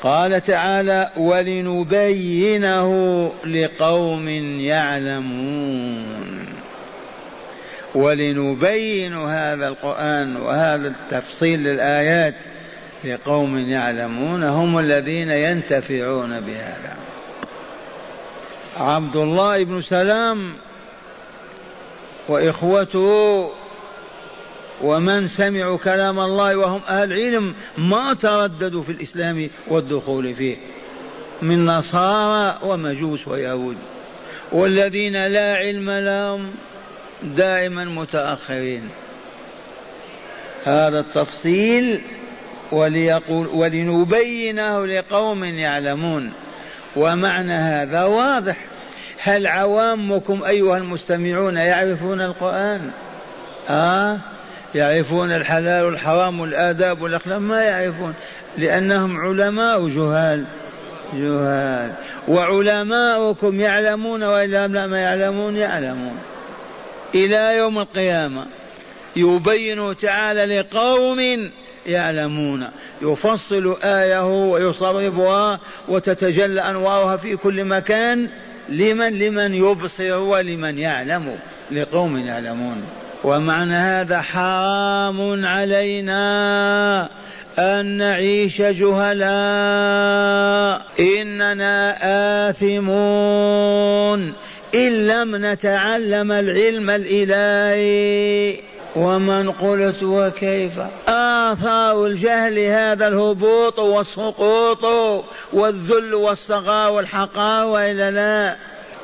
قال 0.04 0.44
تعالى 0.44 1.12
ولنبينه 1.18 2.92
لقوم 3.46 4.30
يعلمون. 4.60 6.50
ولنبين 7.96 9.14
هذا 9.14 9.68
القرآن 9.68 10.36
وهذا 10.36 10.88
التفصيل 10.88 11.60
للآيات 11.60 12.36
لقوم 13.04 13.60
يعلمون 13.60 14.44
هم 14.44 14.80
الذين 14.80 15.32
ينتفعون 15.32 16.40
بهذا. 16.40 16.98
عبد 18.78 19.16
الله 19.16 19.64
بن 19.64 19.82
سلام 19.82 20.54
وإخوته 22.28 23.50
ومن 24.82 25.28
سمعوا 25.28 25.78
كلام 25.78 26.20
الله 26.20 26.56
وهم 26.56 26.82
أهل 26.90 27.14
علم 27.14 27.54
ما 27.78 28.14
ترددوا 28.14 28.84
في 28.84 28.92
الإسلام 28.92 29.50
والدخول 29.68 30.34
فيه. 30.34 30.58
من 31.42 31.66
نصارى 31.66 32.60
ومجوس 32.64 33.28
ويهود. 33.28 33.78
والذين 34.52 35.26
لا 35.26 35.56
علم 35.56 35.90
لهم 35.90 36.52
دائما 37.24 37.86
متأخرين. 37.86 38.90
هذا 40.66 41.00
التفصيل 41.00 42.02
وليقول 42.72 43.48
ولنبينه 43.48 44.88
لقوم 44.88 45.44
يعلمون. 45.44 46.34
ومعنى 46.96 47.54
هذا 47.54 48.04
واضح. 48.04 48.58
هل 49.22 49.48
عوامكم 49.48 50.44
أيها 50.44 50.78
المستمعون 50.78 51.58
يعرفون 51.58 52.22
القرآن؟ 52.22 52.92
آه؟ 53.70 54.20
يعرفون 54.76 55.32
الحلال 55.32 55.86
والحرام 55.86 56.40
والآداب 56.40 57.02
والأخلاق 57.02 57.38
ما 57.38 57.64
يعرفون 57.64 58.14
لأنهم 58.58 59.18
علماء 59.18 59.88
جهال 59.88 60.46
جهال. 61.14 61.92
وعلماؤكم 62.28 63.62
يعلمون 63.62 64.24
وإلا 64.24 64.68
ما 64.68 65.00
يعلمون 65.00 65.56
يعلمون. 65.56 66.18
إلى 67.16 67.58
يوم 67.58 67.80
القيامة 67.80 68.46
يبين 69.16 69.98
تعالى 69.98 70.46
لقوم 70.46 71.50
يعلمون. 71.86 72.68
يفصل 73.02 73.78
آية 73.84 74.50
ويصرفها 74.52 75.60
وتتجلى 75.88 76.62
أنوارها 76.62 77.18
في 77.18 77.36
كل 77.36 77.66
مكان. 77.66 78.28
لمن؟ 78.70 79.20
لمن 79.20 79.54
يبصر 79.54 80.20
ولمن 80.20 80.78
يعلم. 80.78 81.40
لقوم 81.72 82.18
يعلمون. 82.18 82.84
ومعنى 83.24 83.74
هذا 83.74 84.22
حرام 84.22 85.46
علينا 85.46 87.10
أن 87.60 87.86
نعيش 87.86 88.62
جهلاء. 88.62 89.20
إننا 91.00 91.98
آثمون. 92.50 94.34
إن 94.76 95.08
لم 95.08 95.46
نتعلم 95.46 96.32
العلم 96.32 96.90
الإلهي. 96.90 98.58
ومن 98.96 99.52
قلت 99.52 100.04
وكيف؟ 100.04 100.74
آثار 101.08 102.06
الجهل 102.06 102.60
هذا 102.60 103.08
الهبوط 103.08 103.80
والسقوط 103.80 104.86
والذل 105.54 106.14
والصغار 106.14 106.92
والحقار 106.92 107.66
وإلا 107.66 108.12
لا. 108.12 108.56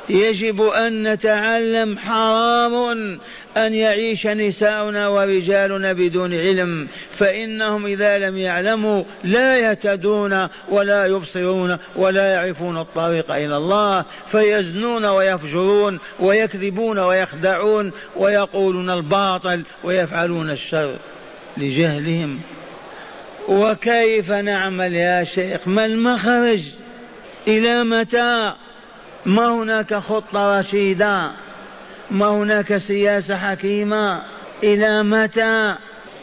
يجب 0.08 0.62
أن 0.62 1.12
نتعلم 1.12 1.98
حرام 1.98 3.18
أن 3.56 3.74
يعيش 3.74 4.26
نساؤنا 4.26 5.08
ورجالنا 5.08 5.92
بدون 5.92 6.34
علم 6.34 6.88
فإنهم 7.10 7.86
إذا 7.86 8.18
لم 8.18 8.38
يعلموا 8.38 9.04
لا 9.24 9.58
يهتدون 9.58 10.48
ولا 10.68 11.06
يبصرون 11.06 11.78
ولا 11.96 12.32
يعرفون 12.32 12.78
الطريق 12.78 13.30
إلى 13.30 13.56
الله 13.56 14.04
فيزنون 14.26 15.04
ويفجرون 15.04 15.98
ويكذبون 16.20 16.98
ويخدعون 16.98 17.92
ويقولون 18.16 18.90
الباطل 18.90 19.62
ويفعلون 19.84 20.50
الشر 20.50 20.96
لجهلهم. 21.56 22.40
وكيف 23.48 24.30
نعمل 24.30 24.94
يا 24.94 25.24
شيخ؟ 25.24 25.68
ما 25.68 25.84
المخرج؟ 25.84 26.60
إلى 27.48 27.84
متى؟ 27.84 28.52
ما 29.26 29.48
هناك 29.48 29.94
خطة 29.94 30.60
رشيدة. 30.60 31.45
ما 32.10 32.26
هناك 32.26 32.76
سياسة 32.76 33.36
حكيمة 33.36 34.22
إلى 34.62 35.02
متى؟ 35.02 35.74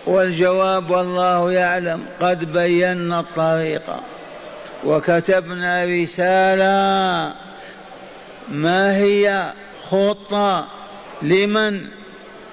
والجواب 0.05 0.89
والله 0.89 1.51
يعلم 1.51 2.05
قد 2.21 2.51
بينا 2.53 3.19
الطريق. 3.19 3.83
وكتبنا 4.83 5.85
رسالة. 5.85 7.33
ما 8.49 8.97
هي 8.97 9.53
خطة 9.89 10.67
لمن؟ 11.21 11.87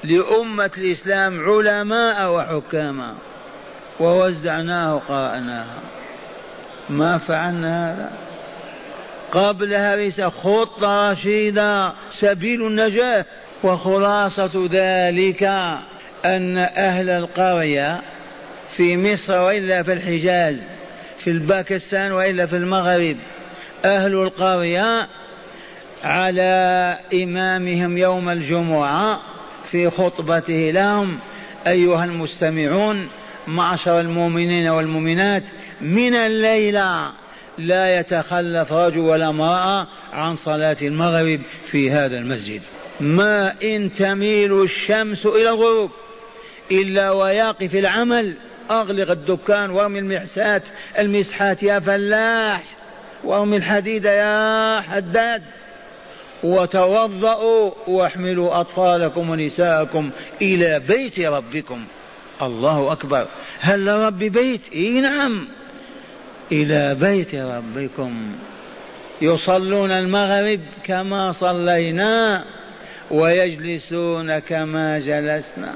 لأمة 0.04 0.70
الإسلام 0.78 1.40
علماء 1.40 2.32
وحكاما 2.32 3.14
ووزعناه 4.00 5.02
قرأناها 5.08 5.78
ما 6.88 7.18
فعلنا 7.18 7.92
هذا؟ 7.92 8.10
قبلها 9.32 9.96
ليس 9.96 10.20
خطة 10.20 11.12
رشيدة 11.12 11.92
سبيل 12.10 12.66
النجاة 12.66 13.24
وخلاصة 13.62 14.68
ذلك 14.70 15.42
أن 16.24 16.58
أهل 16.58 17.10
القرية 17.10 18.02
في 18.70 18.96
مصر 18.96 19.40
وإلا 19.40 19.82
في 19.82 19.92
الحجاز 19.92 20.62
في 21.18 21.30
الباكستان 21.30 22.12
وإلا 22.12 22.46
في 22.46 22.56
المغرب 22.56 23.16
أهل 23.84 24.14
القرية 24.14 25.08
على 26.04 26.98
إمامهم 27.14 27.98
يوم 27.98 28.28
الجمعة 28.28 29.20
في 29.64 29.90
خطبته 29.90 30.70
لهم 30.74 31.18
أيها 31.66 32.04
المستمعون 32.04 33.08
معشر 33.46 34.00
المؤمنين 34.00 34.68
والمؤمنات 34.68 35.42
من 35.80 36.14
الليلة 36.14 37.12
لا 37.60 38.00
يتخلف 38.00 38.72
رجل 38.72 38.98
ولا 38.98 39.28
امرأة 39.28 39.86
عن 40.12 40.34
صلاة 40.34 40.76
المغرب 40.82 41.40
في 41.66 41.90
هذا 41.90 42.16
المسجد. 42.16 42.62
ما 43.00 43.54
إن 43.64 43.92
تميل 43.92 44.62
الشمس 44.62 45.26
إلى 45.26 45.48
الغروب 45.48 45.90
إلا 46.72 47.10
ويقف 47.10 47.74
العمل. 47.74 48.34
أغلق 48.70 49.10
الدكان 49.10 49.70
وارمي 49.70 49.98
المحسات 49.98 50.62
المسحات 50.98 51.62
يا 51.62 51.80
فلاح. 51.80 52.62
وارمي 53.24 53.56
الحديد 53.56 54.04
يا 54.04 54.80
حداد. 54.80 55.42
وتوضأوا 56.42 57.70
واحملوا 57.86 58.60
أطفالكم 58.60 59.30
ونساءكم 59.30 60.10
إلى 60.42 60.80
بيت 60.88 61.20
ربكم. 61.20 61.84
الله 62.42 62.92
أكبر. 62.92 63.28
هل 63.60 63.84
لرب 63.86 64.18
بيت؟ 64.18 64.72
إي 64.72 65.00
نعم. 65.00 65.59
إلى 66.52 66.94
بيت 66.94 67.34
ربكم 67.34 68.32
يصلون 69.22 69.90
المغرب 69.90 70.60
كما 70.84 71.32
صلينا 71.32 72.44
ويجلسون 73.10 74.38
كما 74.38 74.98
جلسنا. 74.98 75.72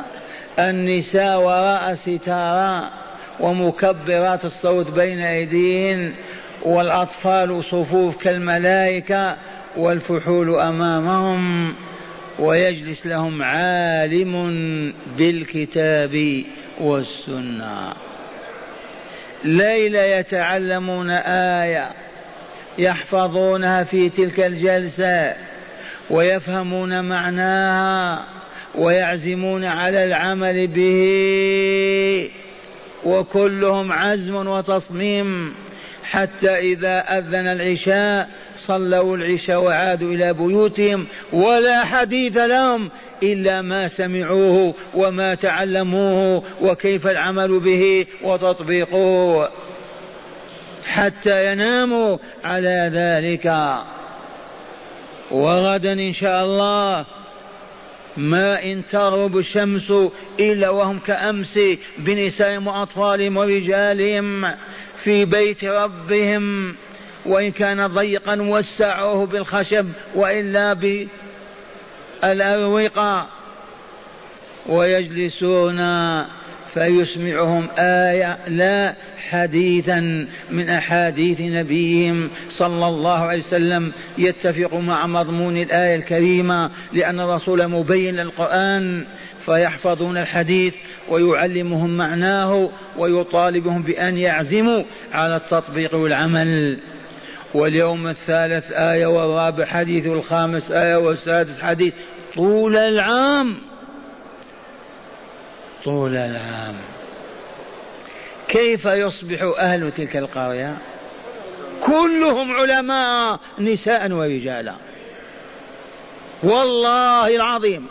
النساء 0.59 1.41
وراء 1.41 1.95
ستارا 1.95 2.91
ومكبرات 3.41 4.45
الصوت 4.45 4.91
بين 4.91 5.21
أيديهن 5.21 6.13
والأطفال 6.63 7.65
صفوف 7.65 8.17
كالملائكة 8.17 9.37
والفحول 9.77 10.55
أمامهم 10.55 11.75
ويجلس 12.39 13.07
لهم 13.07 13.43
عالم 13.43 14.33
بالكتاب 15.19 16.45
والسنة. 16.81 17.95
ليلة 19.45 20.01
يتعلمون 20.01 21.11
آية 21.61 21.91
يحفظونها 22.79 23.85
في 23.85 24.09
تلك 24.09 24.41
الجلسة 24.41 25.35
ويفهمون 26.11 27.05
معناها 27.05 28.27
ويعزمون 28.75 29.65
على 29.65 30.05
العمل 30.05 30.67
به 30.67 32.31
وكلهم 33.05 33.93
عزم 33.93 34.35
وتصميم 34.35 35.55
حتى 36.05 36.59
إذا 36.59 37.19
أذن 37.19 37.47
العشاء 37.47 38.29
صلوا 38.67 39.17
العشاء 39.17 39.63
وعادوا 39.63 40.13
إلى 40.13 40.33
بيوتهم 40.33 41.07
ولا 41.33 41.85
حديث 41.85 42.37
لهم 42.37 42.91
إلا 43.23 43.63
ما 43.63 43.89
سمعوه 43.89 44.75
وما 44.95 45.35
تعلموه 45.35 46.43
وكيف 46.61 47.07
العمل 47.07 47.61
به 47.61 48.07
وتطبيقه 48.23 49.49
حتى 50.87 51.53
يناموا 51.53 52.19
على 52.45 52.91
ذلك. 52.95 53.77
وغدا 55.31 55.93
إن 55.93 56.13
شاء 56.13 56.45
الله 56.45 57.07
ما 58.17 58.63
إن 58.63 58.87
تغرب 58.87 59.39
الشمس 59.39 59.93
إلا 60.41 60.71
وهم 60.71 60.99
كأمس 60.99 61.59
بنسائهم 61.99 62.67
وأطفالهم 62.67 63.37
ورجالهم 63.37 64.47
في 64.97 65.25
بيت 65.25 65.65
ربهم. 65.65 66.75
وإن 67.27 67.53
كان 67.53 67.87
ضيقا 67.87 68.37
وسعوه 68.41 69.27
بالخشب 69.27 69.89
وإلا 70.15 70.73
بالأروقة 72.23 73.27
ويجلسون 74.67 75.81
فيسمعهم 76.75 77.69
آية 77.79 78.39
لا 78.49 78.95
حديثا 79.31 80.27
من 80.51 80.69
أحاديث 80.69 81.41
نبيهم 81.41 82.31
صلى 82.51 82.87
الله 82.87 83.19
عليه 83.19 83.39
وسلم 83.39 83.93
يتفق 84.19 84.75
مع 84.75 85.07
مضمون 85.07 85.57
الآية 85.57 85.97
الكريمة 85.97 86.71
لأن 86.93 87.21
الرسول 87.21 87.69
مبين 87.69 88.17
للقرآن 88.17 89.05
فيحفظون 89.47 90.19
الحديث 90.19 90.75
ويعلمهم 91.09 91.97
معناه 91.97 92.71
ويطالبهم 92.97 93.83
بأن 93.83 94.19
يعزموا 94.19 94.83
على 95.13 95.37
التطبيق 95.37 95.95
والعمل. 95.95 96.79
واليوم 97.55 98.07
الثالث 98.07 98.73
آية 98.73 99.07
والرابع 99.07 99.65
حديث 99.65 100.07
الخامس 100.07 100.71
آية 100.71 100.97
والسادس 100.97 101.59
حديث 101.59 101.95
طول 102.35 102.77
العام. 102.77 103.59
طول 105.85 106.17
العام. 106.17 106.75
كيف 108.49 108.85
يصبح 108.85 109.55
أهل 109.59 109.93
تلك 109.93 110.17
القرية؟ 110.17 110.77
كلهم 111.83 112.53
علماء 112.53 113.41
نساء 113.59 114.13
ورجالا. 114.13 114.75
والله 116.43 117.37
العظيم. 117.37 117.87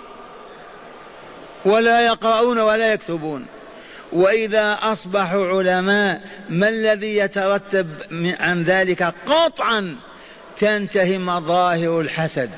ولا 1.65 2.01
يقرؤون 2.01 2.59
ولا 2.59 2.93
يكتبون. 2.93 3.45
وإذا 4.13 4.77
أصبحوا 4.81 5.47
علماء 5.47 6.21
ما 6.49 6.67
الذي 6.67 7.17
يترتب 7.17 7.87
عن 8.39 8.63
ذلك؟ 8.63 9.13
قطعا 9.27 9.95
تنتهي 10.57 11.17
مظاهر 11.17 12.01
الحسد 12.01 12.49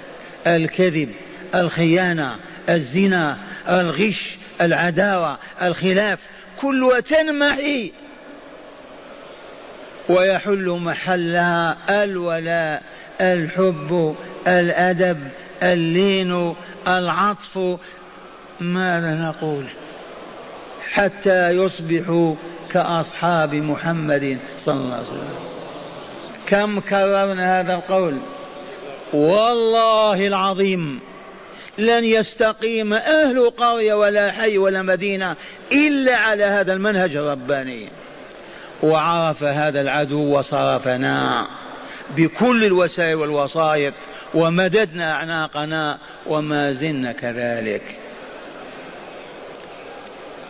الكذب 0.48 1.12
الخيانة 1.56 2.36
الزنا 2.70 3.38
الغش 3.70 4.38
العداوة 4.62 5.38
الخلاف 5.62 6.20
كلها 6.62 7.00
تنمحي 7.00 7.91
ويحل 10.10 10.70
محلها 10.70 11.78
الولاء 12.04 12.84
الحب 13.22 14.15
الأدب 14.48 15.20
اللين 15.63 16.56
العطف. 16.88 17.78
ماذا 18.60 19.15
نقول؟ 19.15 19.65
حتى 20.95 21.49
يصبحوا 21.49 22.36
كأصحاب 22.71 23.55
محمد 23.55 24.38
صلى 24.60 24.75
الله 24.75 24.93
عليه 24.93 25.03
وسلم. 25.03 25.29
كم 26.47 26.79
كررنا 26.79 27.60
هذا 27.60 27.73
القول؟ 27.75 28.17
والله 29.13 30.27
العظيم 30.27 30.99
لن 31.77 32.03
يستقيم 32.03 32.93
أهل 32.93 33.49
قرية 33.49 33.93
ولا 33.93 34.31
حي 34.31 34.58
ولا 34.58 34.81
مدينة 34.81 35.36
إلا 35.71 36.17
على 36.17 36.43
هذا 36.43 36.73
المنهج 36.73 37.15
الرباني. 37.15 37.89
وعرف 38.84 39.43
هذا 39.43 39.81
العدو 39.81 40.38
وصرفنا 40.39 41.47
بكل 42.17 42.63
الوسائل 42.63 43.15
والوسائط 43.15 43.93
ومددنا 44.34 45.15
أعناقنا 45.15 45.97
وما 46.27 46.71
زلنا 46.71 47.12
كذلك. 47.12 47.99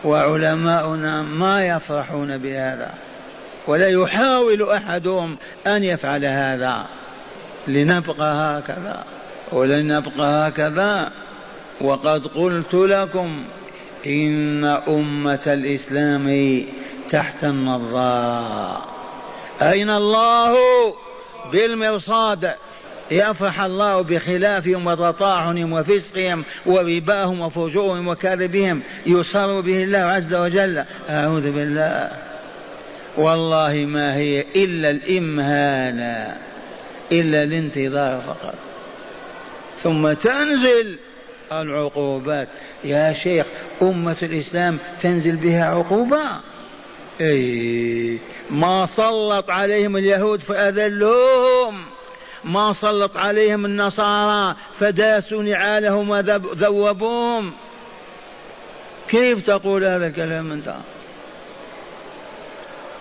وعلماؤنا 0.06 1.22
ما 1.22 1.66
يفرحون 1.66 2.38
بهذا 2.38 2.94
ولا 3.66 3.88
يحاول 3.88 4.70
أحدهم 4.70 5.36
أن 5.66 5.84
يفعل 5.84 6.24
هذا. 6.24 6.86
لنبقى 7.68 8.34
هكذا 8.58 9.04
ولن 9.52 9.96
نبقى 9.96 10.48
هكذا. 10.48 11.12
وقد 11.80 12.26
قلت 12.26 12.74
لكم 12.74 13.44
إن 14.06 14.64
أمة 14.64 15.40
الإسلام 15.46 16.64
تحت 17.10 17.44
النظارة. 17.44 18.84
أين 19.62 19.90
الله 19.90 20.56
بالمرصاد؟ 21.52 22.54
يفرح 23.10 23.60
الله 23.60 24.00
بخلافهم 24.00 24.86
وتطاعنهم 24.86 25.72
وفسقهم 25.72 26.44
ورباهم 26.66 27.40
وفجورهم 27.40 28.08
وكذبهم 28.08 28.82
يصر 29.06 29.60
به 29.60 29.84
الله 29.84 29.98
عز 29.98 30.34
وجل. 30.34 30.84
أعوذ 31.10 31.50
بالله. 31.50 32.10
والله 33.16 33.74
ما 33.74 34.16
هي 34.16 34.44
إلا 34.56 34.90
الإمهال 34.90 36.00
إلا 37.12 37.42
الانتظار 37.42 38.20
فقط. 38.20 38.54
ثم 39.82 40.12
تنزل 40.12 40.98
العقوبات. 41.52 42.48
يا 42.84 43.12
شيخ 43.12 43.46
أمة 43.82 44.16
الإسلام 44.22 44.78
تنزل 45.00 45.36
بها 45.36 45.64
عقوبة؟ 45.64 46.22
أي 47.20 48.18
ما 48.50 48.86
سلط 48.86 49.50
عليهم 49.50 49.96
اليهود 49.96 50.40
فأذلوهم. 50.40 51.95
ما 52.46 52.72
سلط 52.72 53.16
عليهم 53.16 53.64
النصارى 53.64 54.56
فداسوا 54.74 55.42
نعالهم 55.42 56.10
وذوبوهم. 56.10 57.52
كيف 59.08 59.46
تقول 59.46 59.84
هذا 59.84 60.06
الكلام 60.06 60.52
أنت؟ 60.52 60.74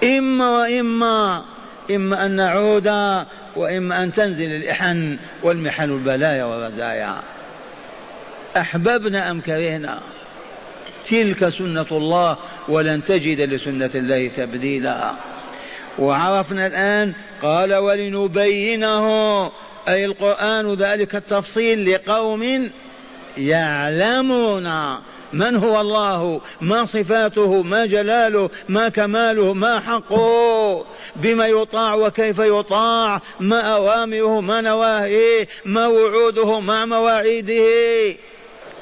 إما 0.04 0.50
وإما 0.50 1.46
إما 1.92 2.26
أن 2.26 2.32
نعود 2.32 2.88
وإما 3.56 4.04
أن 4.04 4.12
تنزل 4.12 4.46
الإحن 4.46 5.18
والمحن 5.44 5.92
البلايا 5.92 6.44
والرزايا 6.44 7.16
أحببنا 8.58 9.32
أم 9.32 9.42
كرهنا؟ 9.42 10.00
تلك 11.10 11.50
سنة 11.50 11.86
الله 11.92 12.38
ولن 12.68 13.04
تجد 13.04 13.42
لسنة 13.42 13.92
الله 13.96 14.28
تبديلا. 14.28 15.12
وعرفنا 16.00 16.68
الآن 16.68 17.14
قال 17.42 17.76
ولنبينه 17.76 19.08
أي 19.88 20.06
القرآن 20.06 20.74
ذلك 20.74 21.16
التفصيل 21.16 21.94
لقوم 21.94 22.72
يعلمون. 23.38 24.96
من 25.34 25.56
هو 25.56 25.82
الله؟ 25.82 26.42
ما 26.62 26.86
صفاته؟ 26.86 27.62
ما 27.62 27.86
جلاله؟ 27.86 28.50
ما 28.70 28.90
كماله؟ 28.90 29.54
ما 29.54 29.80
حقه؟ 29.80 30.86
بما 31.16 31.48
يطاع 31.48 31.96
وكيف 31.96 32.40
يطاع؟ 32.40 33.22
ما 33.40 33.60
أوامره؟ 33.60 34.42
ما 34.42 34.62
نواهيه؟ 34.62 35.48
ما 35.66 35.88
وعوده؟ 35.88 36.60
ما 36.60 36.86
مواعيده؟ 36.86 38.18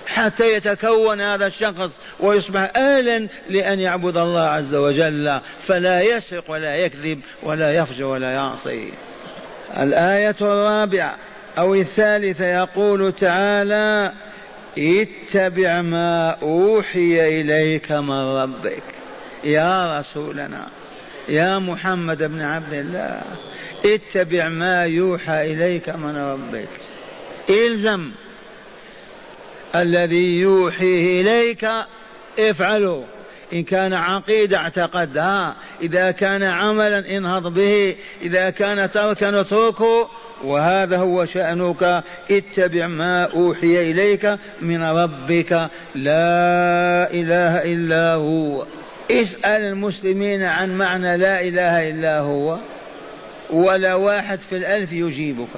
حتى 0.08 0.54
يتكون 0.54 1.22
هذا 1.22 1.48
الشخص 1.48 2.00
ويصبح 2.20 2.72
أهلا 2.76 3.28
لأن 3.50 3.80
يعبد 3.80 4.18
الله 4.18 4.42
عز 4.42 4.76
وجل. 4.76 5.40
فلا 5.60 6.02
يسرق 6.02 6.52
ولا 6.52 6.76
يكذب 6.76 7.20
ولا 7.44 7.74
يفجر 7.76 8.06
ولا 8.06 8.32
يعصي. 8.32 8.94
الآية 9.78 10.36
الرابعة 10.42 11.18
أو 11.58 11.76
الثالثة 11.76 12.46
يقول 12.46 13.14
تعالى 13.14 14.12
اتبع 14.78 15.82
ما 15.82 16.30
أوحي 16.30 17.42
إليك 17.42 17.92
من 17.92 18.20
ربك. 18.20 18.84
يا 19.44 20.00
رسولنا 20.00 20.68
يا 21.30 21.60
محمد 21.60 22.24
بن 22.24 22.42
عبد 22.42 22.74
الله 22.74 23.22
اتبع 23.86 24.50
ما 24.50 24.84
يوحى 24.84 25.54
إليك 25.54 25.90
من 25.90 26.18
ربك. 26.18 26.70
إلزم 27.50 28.12
الذي 29.76 30.40
يوحيه 30.40 31.22
إليك 31.22 31.68
افعله. 32.40 33.04
إن 33.54 33.64
كان 33.64 33.94
عقيدة 33.94 34.58
اعتقدها 34.58 35.56
إذا 35.82 36.12
كان 36.12 36.44
عملا 36.44 37.18
انهض 37.18 37.54
به 37.54 37.96
إذا 38.22 38.50
كان 38.50 38.92
تركا 38.92 39.42
اتركه 39.42 40.10
وهذا 40.44 40.98
هو 40.98 41.26
شأنك. 41.26 42.04
اتبع 42.32 42.88
ما 42.88 43.24
أوحي 43.24 43.92
إليك 43.92 44.38
من 44.62 44.84
ربك. 44.84 45.52
لا 45.96 47.12
إله 47.12 47.74
إلا 47.74 48.14
هو. 48.14 48.66
اسأل 49.12 49.62
المسلمين 49.62 50.44
عن 50.44 50.78
معنى 50.78 51.18
لا 51.18 51.42
إله 51.42 51.90
إلا 51.90 52.20
هو. 52.20 52.58
ولا 53.50 53.94
واحد 53.94 54.40
في 54.40 54.58
الألف 54.58 54.94
يجيبك. 54.94 55.50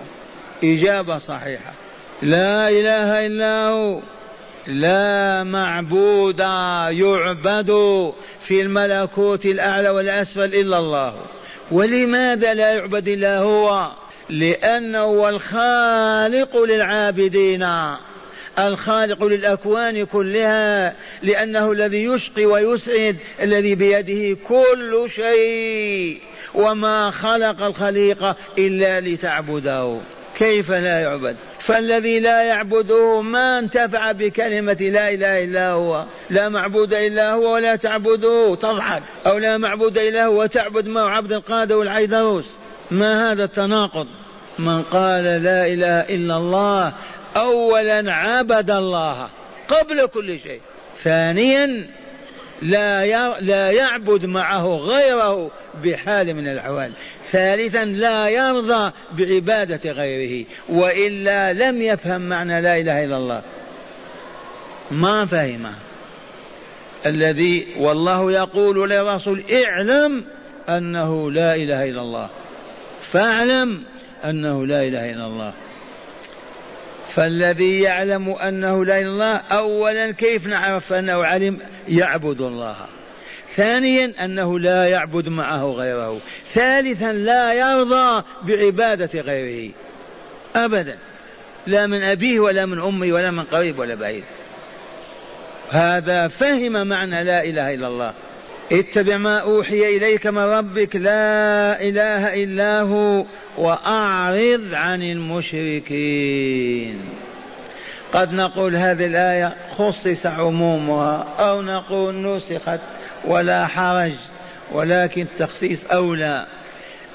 إجابة 0.63 1.17
صحيحة. 1.17 1.73
لا 2.21 2.69
إله 2.69 3.25
إلا 3.25 3.67
هو. 3.67 3.99
لا 4.67 5.43
معبود 5.43 6.39
يعبد 6.89 7.71
في 8.47 8.61
الملكوت 8.61 9.45
الأعلى 9.45 9.89
والأسفل 9.89 10.43
إلا 10.43 10.79
الله. 10.79 11.15
ولماذا 11.71 12.53
لا 12.53 12.73
يعبد 12.73 13.07
إلا 13.07 13.39
هو؟ 13.39 13.91
لأنه 14.29 14.99
هو 14.99 15.29
الخالق 15.29 16.63
للعابدين. 16.63 17.67
الخالق 18.59 19.23
للأكوان 19.23 20.05
كلها 20.05 20.95
لأنه 21.23 21.71
الذي 21.71 22.03
يشقي 22.03 22.45
ويسعد 22.45 23.17
الذي 23.41 23.75
بيده 23.75 24.37
كل 24.47 25.05
شيء. 25.15 26.21
وما 26.53 27.11
خلق 27.11 27.61
الخليقة 27.61 28.35
إلا 28.57 29.01
لتعبده. 29.01 29.99
كيف 30.37 30.71
لا 30.71 31.01
يعبد؟ 31.01 31.35
فالذي 31.59 32.19
لا 32.19 32.43
يعبده 32.43 33.21
ما 33.21 33.59
انتفع 33.59 34.11
بكلمة 34.11 34.73
لا 34.73 35.09
إله 35.09 35.43
إلا 35.43 35.69
هو. 35.69 36.05
لا 36.29 36.49
معبود 36.49 36.93
إلا 36.93 37.31
هو 37.31 37.53
ولا 37.53 37.75
تعبده 37.75 38.55
تضحك. 38.55 39.03
أو 39.27 39.37
لا 39.37 39.57
معبود 39.57 39.97
إلا 39.97 40.25
هو 40.25 40.41
وتعبد 40.41 40.87
معه 40.87 41.09
عبد 41.09 41.31
القادر 41.31 41.75
والعيدروس 41.75 42.49
ما 42.91 43.31
هذا 43.31 43.43
التناقض؟ 43.43 44.07
من 44.59 44.81
قال 44.81 45.23
لا 45.23 45.67
إله 45.67 45.99
إلا 45.99 46.37
الله 46.37 46.93
أولا 47.37 48.13
عبد 48.13 48.71
الله 48.71 49.29
قبل 49.67 50.05
كل 50.05 50.39
شيء. 50.39 50.61
ثانيا 51.03 51.87
لا 52.61 53.05
لا 53.39 53.71
يعبد 53.71 54.25
معه 54.25 54.67
غيره 54.67 55.51
بحال 55.83 56.33
من 56.33 56.47
الأحوال. 56.47 56.91
ثالثا 57.31 57.85
لا 57.85 58.29
يرضى 58.29 58.91
بعبادة 59.11 59.91
غيره 59.91 60.45
وإلا 60.69 61.53
لم 61.53 61.81
يفهم 61.81 62.21
معنى 62.21 62.61
لا 62.61 62.77
إله 62.77 63.03
إلا 63.03 63.17
الله. 63.17 63.41
ما 64.91 65.25
فهمه. 65.25 65.73
الذي 67.05 67.67
والله 67.77 68.31
يقول 68.31 68.89
للرسول 68.89 69.43
اعلم 69.51 70.25
أنه 70.69 71.31
لا 71.31 71.55
إله 71.55 71.89
إلا 71.89 72.01
الله. 72.01 72.29
فاعلم 73.01 73.83
أنه 74.25 74.65
لا 74.65 74.83
إله 74.83 75.09
إلا 75.09 75.25
الله. 75.25 75.53
فالذي 77.15 77.81
يعلم 77.81 78.29
أنه 78.29 78.85
لا 78.85 78.99
إله 78.99 79.01
إلا 79.01 79.11
الله 79.11 79.35
أولا 79.35 80.11
كيف 80.11 80.47
نعرف 80.47 80.93
أنه 80.93 81.25
علم؟ 81.25 81.59
يعبد 81.87 82.41
الله. 82.41 82.75
ثانيا 83.55 84.13
أنه 84.25 84.59
لا 84.59 84.87
يعبد 84.87 85.29
معه 85.29 85.65
غيره. 85.65 86.19
ثالثا 86.53 87.11
لا 87.11 87.53
يرضى 87.53 88.23
بعبادة 88.43 89.21
غيره. 89.21 89.71
أبدا. 90.55 90.97
لا 91.67 91.87
من 91.87 92.03
أبيه 92.03 92.39
ولا 92.39 92.65
من 92.65 92.79
أمه 92.81 93.13
ولا 93.13 93.31
من 93.31 93.43
قريب 93.43 93.79
ولا 93.79 93.95
بعيد. 93.95 94.23
هذا 95.69 96.27
فهم 96.27 96.87
معنى 96.87 97.23
لا 97.23 97.43
إله 97.43 97.73
إلا 97.73 97.87
الله. 97.87 98.13
اتبع 98.71 99.17
ما 99.17 99.37
أوحي 99.37 99.97
إليك 99.97 100.27
من 100.27 100.41
ربك. 100.43 100.95
لا 100.95 101.81
إله 101.81 102.43
إلا 102.43 102.81
هو 102.81 103.25
وأعرض 103.57 104.69
عن 104.73 105.01
المشركين. 105.01 106.99
قد 108.13 108.33
نقول 108.33 108.75
هذه 108.75 109.05
الآية 109.05 109.55
خصص 109.77 110.25
عمومها 110.25 111.27
أو 111.39 111.61
نقول 111.61 112.15
نسخت 112.15 112.79
ولا 113.27 113.67
حرج 113.67 114.13
ولكن 114.71 115.21
التخصيص 115.21 115.85
أولى 115.85 116.45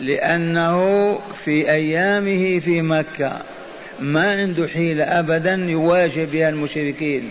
لأنه 0.00 1.18
في 1.34 1.70
أيامه 1.70 2.58
في 2.58 2.82
مكة 2.82 3.42
ما 4.00 4.32
عنده 4.32 4.66
حيلة 4.66 5.04
أبدا 5.04 5.54
يواجه 5.54 6.24
بها 6.24 6.48
المشركين. 6.48 7.30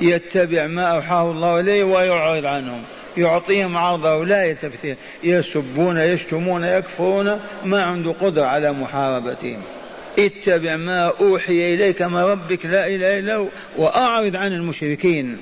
يتبع 0.00 0.66
ما 0.66 0.82
أوحاه 0.82 1.30
الله 1.30 1.60
إليه 1.60 1.84
ويعرض 1.84 2.46
عنهم. 2.46 2.82
يعطيهم 3.16 3.76
عرضه 3.76 4.24
لا 4.24 4.44
يلتفت 4.44 4.96
يسبون 5.24 5.98
يشتمون 5.98 6.64
يكفرون 6.64 7.40
ما 7.64 7.82
عنده 7.82 8.12
قدرة 8.20 8.44
على 8.44 8.72
محاربتهم. 8.72 9.62
اتبع 10.18 10.76
ما 10.76 11.12
أوحي 11.20 11.74
إليك 11.74 12.02
من 12.02 12.18
ربك 12.18 12.66
لا 12.66 12.86
إله 12.86 13.18
إلا 13.18 13.34
هو 13.36 13.46
وأعرض 13.76 14.36
عن 14.36 14.52
المشركين. 14.52 15.38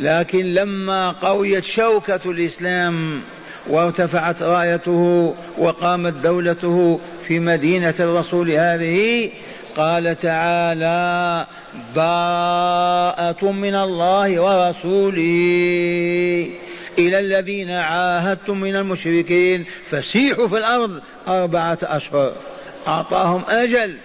لكن 0.00 0.54
لما 0.54 1.10
قويت 1.10 1.64
شوكة 1.64 2.30
الإسلام 2.30 3.22
وارتفعت 3.68 4.42
رايته 4.42 5.34
وقامت 5.58 6.12
دولته 6.12 7.00
في 7.22 7.38
مدينة 7.38 7.94
الرسول 8.00 8.50
هذه 8.50 9.30
قال 9.76 10.16
تعالى 10.16 11.46
باءة 11.94 13.52
من 13.52 13.74
الله 13.74 14.40
ورسوله 14.40 15.20
إلى 16.98 17.18
الذين 17.18 17.70
عاهدتم 17.70 18.60
من 18.60 18.76
المشركين 18.76 19.64
فسيحوا 19.84 20.48
في 20.48 20.58
الأرض 20.58 21.00
أربعة 21.28 21.78
أشهر. 21.82 22.32
أعطاهم 22.86 23.44
أجل 23.48 23.96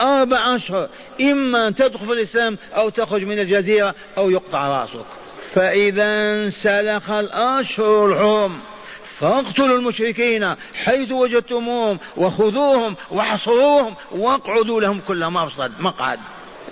أربع 0.00 0.56
أشهر 0.56 0.88
إما 1.20 1.68
أن 1.68 1.74
تدخل 1.74 2.06
في 2.06 2.12
الإسلام 2.12 2.58
أو 2.76 2.88
تخرج 2.88 3.24
من 3.24 3.38
الجزيرة 3.38 3.94
أو 4.18 4.30
يقطع 4.30 4.80
رأسك. 4.80 5.06
فإذا 5.52 6.04
انسلخ 6.04 7.10
الأشهر 7.10 8.06
الحرم 8.06 8.60
فاقتلوا 9.04 9.78
المشركين 9.78 10.54
حيث 10.84 11.12
وجدتموهم 11.12 11.98
وخذوهم 12.16 12.96
واحصروهم 13.10 13.94
واقعدوا 14.12 14.80
لهم 14.80 15.00
كل 15.08 15.26
مرصد 15.26 15.72
مقعد. 15.80 16.18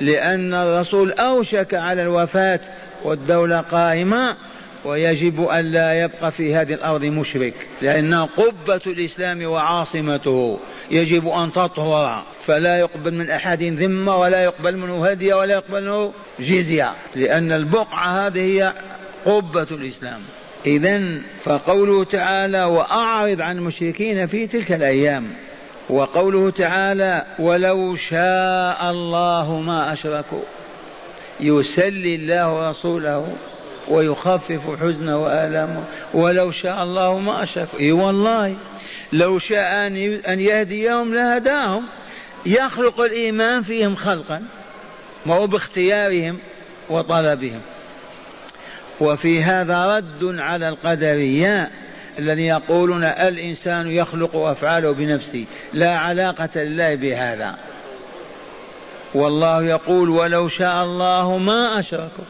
لأن 0.00 0.54
الرسول 0.54 1.12
أوشك 1.12 1.74
على 1.74 2.02
الوفاة 2.02 2.60
والدولة 3.04 3.60
قائمة 3.60 4.36
ويجب 4.84 5.44
أن 5.44 5.64
لا 5.64 6.02
يبقى 6.04 6.32
في 6.32 6.54
هذه 6.54 6.72
الأرض 6.74 7.04
مشرك 7.04 7.68
لأنها 7.82 8.24
قبة 8.24 8.80
الإسلام 8.86 9.46
وعاصمته. 9.46 10.58
يجب 10.90 11.28
أن 11.28 11.52
تطهر. 11.52 12.22
فلا 12.46 12.78
يقبل 12.78 13.14
من 13.14 13.30
أحد 13.30 13.62
ذمة 13.62 14.16
ولا 14.16 14.44
يقبل 14.44 14.76
منه 14.76 15.06
هدية 15.06 15.34
ولا 15.34 15.54
يقبل 15.54 15.84
منه 15.84 16.12
جزية 16.40 16.92
لأن 17.14 17.52
البقعة 17.52 18.26
هذه 18.26 18.40
هي 18.40 18.72
قبة 19.24 19.66
الإسلام. 19.70 20.20
إذا 20.66 21.02
فقوله 21.40 22.04
تعالى 22.04 22.64
وأعرض 22.64 23.40
عن 23.40 23.56
المشركين 23.56 24.26
في 24.26 24.46
تلك 24.46 24.72
الأيام. 24.72 25.26
وقوله 25.90 26.50
تعالى 26.50 27.26
ولو 27.38 27.94
شاء 27.94 28.90
الله 28.90 29.60
ما 29.60 29.92
أشركوا. 29.92 30.42
يسلي 31.40 32.14
الله 32.14 32.68
رسوله 32.68 33.28
ويخفف 33.88 34.82
حزنه 34.82 35.16
وآلامه. 35.16 35.84
ولو 36.14 36.50
شاء 36.50 36.82
الله 36.82 37.18
ما 37.18 37.42
أشركوا. 37.42 37.80
إي 37.80 37.92
والله 37.92 38.54
لو 39.12 39.38
شاء 39.38 39.86
أن 40.28 40.40
يهديهم 40.40 41.14
لهداهم. 41.14 41.84
يخلق 42.46 43.00
الإيمان 43.00 43.62
فيهم 43.62 43.96
خلقا 43.96 44.42
وهو 45.26 45.46
باختيارهم 45.46 46.38
وطلبهم. 46.90 47.60
وفي 49.00 49.42
هذا 49.42 49.96
رد 49.96 50.38
على 50.38 50.68
القدرية 50.68 51.70
الذين 52.18 52.44
يقولون 52.44 53.04
الإنسان 53.04 53.86
يخلق 53.90 54.36
أفعاله 54.36 54.90
بنفسه 54.90 55.44
لا 55.72 55.98
علاقة 55.98 56.62
لله 56.62 56.94
بهذا. 56.94 57.56
والله 59.14 59.64
يقول 59.64 60.08
ولو 60.08 60.48
شاء 60.48 60.84
الله 60.84 61.38
ما 61.38 61.80
أشركوا. 61.80 62.24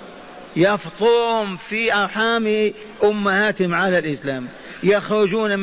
يفطرهم 0.56 1.56
في 1.56 1.94
أرحام 1.94 2.72
أمهاتهم 3.04 3.74
على 3.74 3.98
الإسلام. 3.98 4.48
يخرجون 4.82 5.58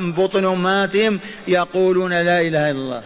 من 0.00 0.12
بطن 0.12 0.44
أمهاتهم 0.44 1.20
يقولون 1.48 2.10
لا 2.12 2.40
إله 2.40 2.70
إلا 2.70 2.70
الله. 2.70 3.02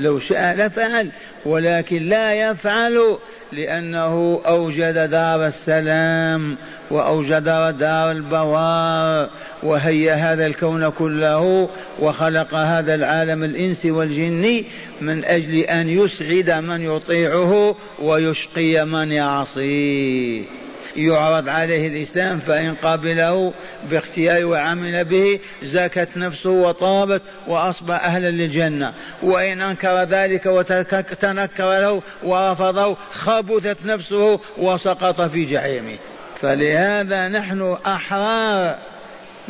لو 0.00 0.18
شاء 0.18 0.56
لفعل 0.56 1.10
ولكن 1.46 2.02
لا 2.02 2.34
يفعل 2.34 3.18
لأنه 3.52 4.40
أوجد 4.46 5.10
دار 5.10 5.46
السلام 5.46 6.56
وأوجد 6.90 7.44
دار 7.78 8.10
البوار 8.10 9.30
وهيأ 9.62 10.14
هذا 10.14 10.46
الكون 10.46 10.88
كله 10.88 11.68
وخلق 11.98 12.54
هذا 12.54 12.94
العالم 12.94 13.44
الإنسي 13.44 13.90
والجني 13.90 14.64
من 15.00 15.24
أجل 15.24 15.56
أن 15.56 15.88
يسعد 15.88 16.50
من 16.50 16.80
يطيعه 16.80 17.76
ويشقي 18.02 18.86
من 18.86 19.12
يعصيه. 19.12 20.59
يعرض 20.96 21.48
عليه 21.48 21.88
الإسلام 21.88 22.38
فإن 22.38 22.74
قبله 22.74 23.52
باختياره 23.90 24.44
وعمل 24.44 25.04
به 25.04 25.40
زكت 25.62 26.08
نفسه 26.16 26.50
وطابت 26.50 27.22
وأصبح 27.46 28.04
أهلا 28.04 28.30
للجنة. 28.30 28.94
وإن 29.22 29.60
أنكر 29.60 30.02
ذلك 30.02 30.46
وتنكر 30.46 31.80
له 31.80 32.02
ورفضه 32.22 32.96
خبثت 33.12 33.78
نفسه 33.84 34.40
وسقط 34.58 35.20
في 35.20 35.44
جحيمه. 35.44 35.96
فلهذا 36.40 37.28
نحن 37.28 37.76
أحرار 37.86 38.78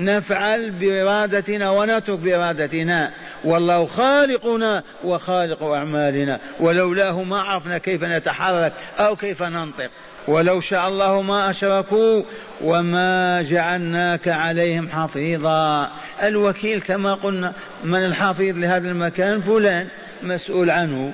نفعل 0.00 0.70
بإرادتنا 0.70 1.70
ونترك 1.70 2.18
بإرادتنا 2.18 3.10
والله 3.44 3.86
خالقنا 3.86 4.82
وخالق 5.04 5.62
أعمالنا. 5.62 6.40
ولولاه 6.60 7.22
ما 7.22 7.40
عرفنا 7.40 7.78
كيف 7.78 8.04
نتحرك 8.04 8.72
أو 8.98 9.16
كيف 9.16 9.42
ننطق. 9.42 9.90
ولو 10.28 10.60
شاء 10.60 10.88
الله 10.88 11.22
ما 11.22 11.50
أشركوا 11.50 12.22
وما 12.60 13.42
جعلناك 13.42 14.28
عليهم 14.28 14.88
حفيظا. 14.88 15.90
الوكيل 16.22 16.80
كما 16.80 17.14
قلنا 17.14 17.52
من 17.84 18.04
الحفيظ 18.04 18.58
لهذا 18.58 18.88
المكان؟ 18.88 19.40
فلان 19.40 19.86
مسؤول 20.22 20.70
عنه. 20.70 21.12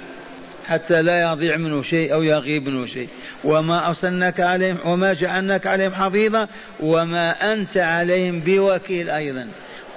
حتى 0.67 1.03
لا 1.03 1.33
يضيع 1.33 1.57
منه 1.57 1.83
شيء 1.83 2.12
أو 2.12 2.23
يغيب 2.23 2.69
منه 2.69 2.87
شيء. 2.87 3.09
وما 3.45 3.89
أرسلناك 3.89 4.41
عليهم 4.41 4.79
وما 4.85 5.12
جعلناك 5.12 5.67
عليهم 5.67 5.95
حفيظا 5.95 6.49
وما 6.81 7.53
أنت 7.53 7.77
عليهم 7.77 8.41
بوكيل 8.41 9.11
أيضا. 9.11 9.49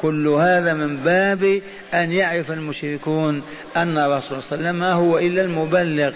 كل 0.01 0.27
هذا 0.27 0.73
من 0.73 0.97
باب 0.97 1.61
أن 1.93 2.11
يعرف 2.11 2.51
المشركون 2.51 3.41
أن 3.77 3.97
الرسول 3.97 4.43
صلى 4.43 4.59
الله 4.59 4.69
عليه 4.69 4.69
وسلم 4.69 4.79
ما 4.79 4.93
هو 4.93 5.17
إلا 5.17 5.41
المبلغ. 5.41 6.11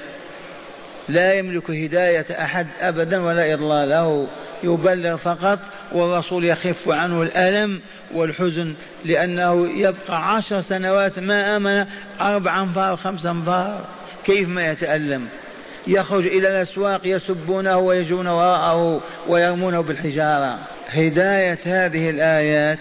لا 1.10 1.34
يملك 1.34 1.72
هداية 1.72 2.26
أحد 2.32 2.68
أبدا 2.82 3.22
ولا 3.22 3.54
إضلاله 3.54 4.28
يبلغ 4.64 5.16
فقط 5.16 5.60
والرسول 5.92 6.46
يخف 6.46 6.90
عنه 6.90 7.22
الألم 7.22 7.82
والحزن 8.14 8.74
لأنه 9.06 9.80
يبقى 9.80 10.36
عشر 10.36 10.62
سنوات 10.62 11.20
ما 11.20 11.56
آمن 11.56 11.86
أربع 12.22 12.62
أنفار 12.62 12.96
خمس 12.96 13.26
أنفار. 13.26 13.86
كيف 14.26 14.48
ما 14.50 14.72
يتألم؟ 14.72 15.28
يخرج 15.88 16.26
إلى 16.26 16.48
الأسواق 16.48 17.02
يسبونه 17.04 17.78
ويجون 17.78 18.28
وراءه 18.28 19.02
ويرمونه 19.28 19.82
بالحجارة. 19.82 20.60
هداية 20.88 21.60
هذه 21.66 22.10
الآيات 22.10 22.80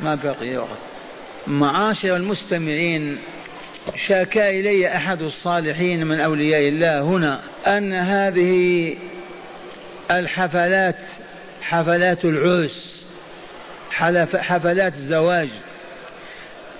ما 0.00 0.14
بقي 0.14 0.56
وقت. 0.56 0.90
معاشر 1.46 2.16
المستمعين 2.16 3.18
شكا 4.06 4.50
إلي 4.50 4.96
أحد 4.96 5.22
الصالحين 5.22 6.06
من 6.06 6.20
أولياء 6.20 6.68
الله 6.68 7.00
هنا 7.00 7.40
أن 7.66 7.92
هذه 7.92 8.96
الحفلات 10.10 11.02
حفلات 11.62 12.24
العرس 12.24 13.04
حفلات 14.34 14.94
الزواج 14.94 15.48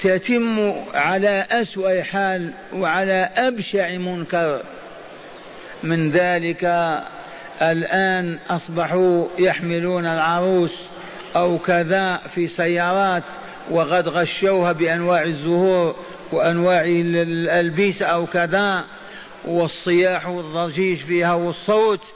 تتم 0.02 0.74
على 0.94 1.46
أسوأ 1.50 2.02
حال 2.02 2.50
وعلى 2.72 3.30
أبشع 3.36 3.98
منكر. 3.98 4.62
من 5.82 6.10
ذلك 6.10 6.64
الآن 7.62 8.38
أصبحوا 8.50 9.26
يحملون 9.38 10.06
العروس 10.06 10.82
أو 11.36 11.58
كذا 11.58 12.16
في 12.16 12.46
سيارات 12.46 13.24
وقد 13.70 14.08
غشوها 14.08 14.72
بأنواع 14.72 15.22
الزهور 15.22 15.96
وأنواع 16.32 16.84
الألبسة 16.84 18.06
أو 18.06 18.26
كذا 18.26 18.84
والصياح 19.44 20.28
والضجيج 20.28 20.98
فيها 20.98 21.34
والصوت. 21.34 22.14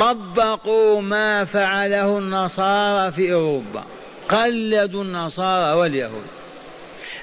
طبقوا 0.00 1.00
ما 1.00 1.44
فعله 1.44 2.18
النصارى 2.18 3.12
في 3.12 3.32
أوروبا. 3.32 3.84
قلدوا 4.28 5.04
النصارى 5.04 5.78
واليهود. 5.78 6.41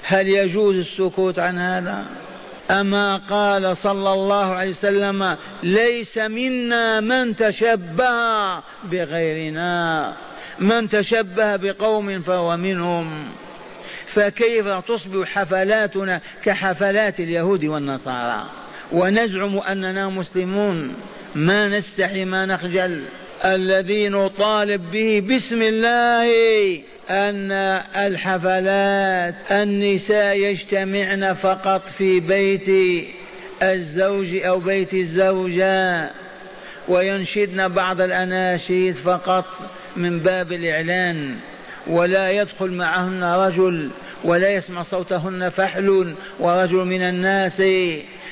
هل 0.02 0.28
يجوز 0.28 0.76
السكوت 0.76 1.38
عن 1.38 1.58
هذا؟ 1.58 2.06
أما 2.70 3.16
قال 3.16 3.76
صلى 3.76 4.12
الله 4.12 4.52
عليه 4.52 4.70
وسلم 4.70 5.36
ليس 5.62 6.18
منا 6.18 7.00
من 7.00 7.36
تشبه 7.36 8.60
بغيرنا. 8.84 10.16
من 10.58 10.88
تشبه 10.88 11.56
بقوم 11.56 12.20
فهو 12.20 12.56
منهم. 12.56 13.28
فكيف 14.06 14.68
تصبح 14.68 15.28
حفلاتنا 15.28 16.20
كحفلات 16.44 17.20
اليهود 17.20 17.64
والنصارى؟ 17.64 18.46
ونزعم 18.92 19.58
أننا 19.58 20.08
مسلمون. 20.08 20.94
ما 21.34 21.66
نستحي 21.78 22.24
ما 22.24 22.46
نخجل. 22.46 23.04
الذي 23.44 24.08
نطالب 24.08 24.90
به 24.90 25.22
بسم 25.36 25.62
الله 25.62 26.26
أن 27.10 27.52
الحفلات 27.96 29.34
النساء 29.50 30.36
يجتمعن 30.36 31.34
فقط 31.34 31.88
في 31.88 32.20
بيت 32.20 32.68
الزوج 33.62 34.36
أو 34.36 34.58
بيت 34.58 34.94
الزوجة 34.94 36.10
وينشدن 36.88 37.68
بعض 37.68 38.00
الأناشيد 38.00 38.94
فقط 38.94 39.44
من 39.96 40.20
باب 40.20 40.52
الإعلان 40.52 41.36
ولا 41.86 42.30
يدخل 42.30 42.70
معهن 42.70 43.24
رجل 43.24 43.90
ولا 44.24 44.50
يسمع 44.50 44.82
صوتهن 44.82 45.48
فحل 45.48 46.14
ورجل 46.38 46.84
من 46.84 47.02
الناس 47.02 47.62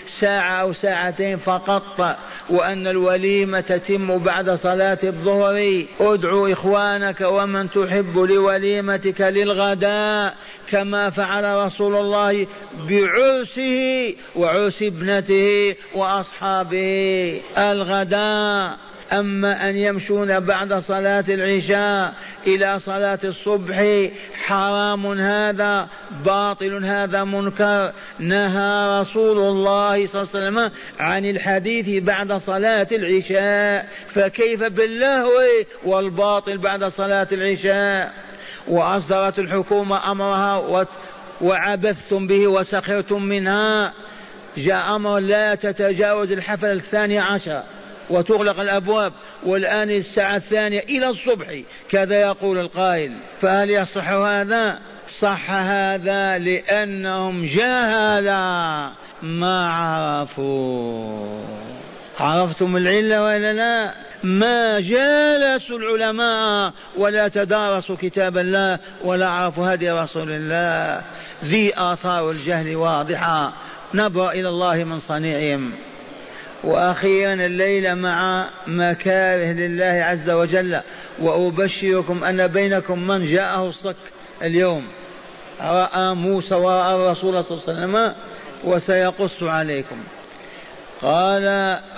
ساعة 0.09 0.61
أو 0.61 0.73
ساعتين 0.73 1.37
فقط 1.37 2.17
وأن 2.51 2.87
الوليمة 2.87 3.61
تتم 3.61 4.19
بعد 4.19 4.51
صلاة 4.51 4.99
الظهر. 5.05 5.85
ادعو 6.01 6.47
إخوانك 6.47 7.21
ومن 7.21 7.71
تحب 7.71 8.19
لوليمتك 8.19 9.21
للغداء 9.21 10.35
كما 10.71 11.11
فعل 11.11 11.67
رسول 11.67 11.97
الله 11.97 12.47
بعرسه 12.89 14.15
وعرس 14.37 14.83
ابنته 14.83 15.75
وأصحابه. 15.95 17.41
الغداء. 17.59 18.88
أما 19.13 19.69
أن 19.69 19.77
يمشون 19.77 20.41
بعد 20.41 20.75
صلاة 20.75 21.25
العشاء 21.29 22.15
إلى 22.47 22.79
صلاة 22.79 23.19
الصبح 23.25 24.09
حرام 24.35 25.07
هذا 25.07 25.89
باطل 26.25 26.85
هذا 26.85 27.25
منكر. 27.25 27.93
نهى 28.19 29.01
رسول 29.01 29.39
الله 29.39 30.07
صلى 30.07 30.23
الله 30.23 30.35
عليه 30.35 30.49
وسلم 30.49 30.71
عن 31.01 31.25
الحديث 31.25 32.03
بعد 32.03 32.33
صلاة 32.33 32.89
العشاء. 32.93 33.89
فكيف 34.09 34.63
باللهو 34.63 35.43
والباطل 35.85 36.59
بعد 36.59 36.85
صلاة 36.85 37.29
العشاء؟ 37.33 38.13
وأصدرت 38.69 39.39
الحكومة 39.39 40.11
أمرها 40.11 40.87
وعبثتم 41.41 42.27
به 42.27 42.47
وسخرتم 42.47 43.23
منها. 43.23 43.93
جاء 44.57 44.97
أمر 44.97 45.19
لا 45.19 45.55
تتجاوز 45.55 46.33
الحفل 46.33 46.73
الثاني 46.73 47.19
عشر. 47.19 47.63
وتغلق 48.11 48.61
الأبواب. 48.61 49.13
والآن 49.47 49.91
الساعة 49.91 50.37
الثانية 50.37 50.81
إلى 50.81 51.09
الصبح. 51.09 51.47
كذا 51.91 52.21
يقول 52.21 52.59
القائل. 52.59 53.13
فهل 53.41 53.71
يصح 53.71 54.09
هذا؟ 54.09 54.81
صح 55.21 55.51
هذا 55.51 56.39
لأنهم 56.39 57.47
جهلا 57.47 58.91
ما 59.23 59.73
عرفوا. 59.73 61.43
عرفتم 62.21 62.77
العلة 62.77 63.23
ولا 63.23 63.53
لا؟ 63.53 63.95
ما 64.23 64.81
جالسوا 64.81 65.79
العلماء 65.79 66.73
ولا 66.97 67.29
تدارسوا 67.29 67.97
كتاب 67.97 68.39
الله 68.39 68.79
ولا 69.05 69.29
عرفوا 69.29 69.75
هدي 69.75 69.91
رسول 69.91 70.31
الله. 70.31 71.05
ذي 71.45 71.73
آثار 71.77 72.31
الجهل 72.31 72.77
واضحة. 72.77 73.53
نبرأ 73.95 74.33
إلى 74.33 74.49
الله 74.49 74.85
من 74.85 74.99
صنيعهم. 74.99 75.73
وأخيرا 76.65 77.33
الليلة 77.33 77.95
مع 77.95 78.49
مكاره 78.67 79.53
لله 79.53 80.05
عز 80.05 80.31
وجل. 80.31 80.81
وأبشركم 81.19 82.25
أن 82.25 82.47
بينكم 82.47 83.07
من 83.09 83.27
جاءه 83.27 83.69
الصك 83.69 83.97
اليوم. 84.43 84.87
رأى 85.61 86.15
موسى 86.15 86.55
ورأى 86.55 86.95
الرسول 86.95 87.45
صلى 87.45 87.59
الله 87.59 87.69
عليه 87.69 87.87
وسلم 87.87 88.15
وسيقص 88.65 89.43
عليكم. 89.43 89.97
قال 91.03 91.47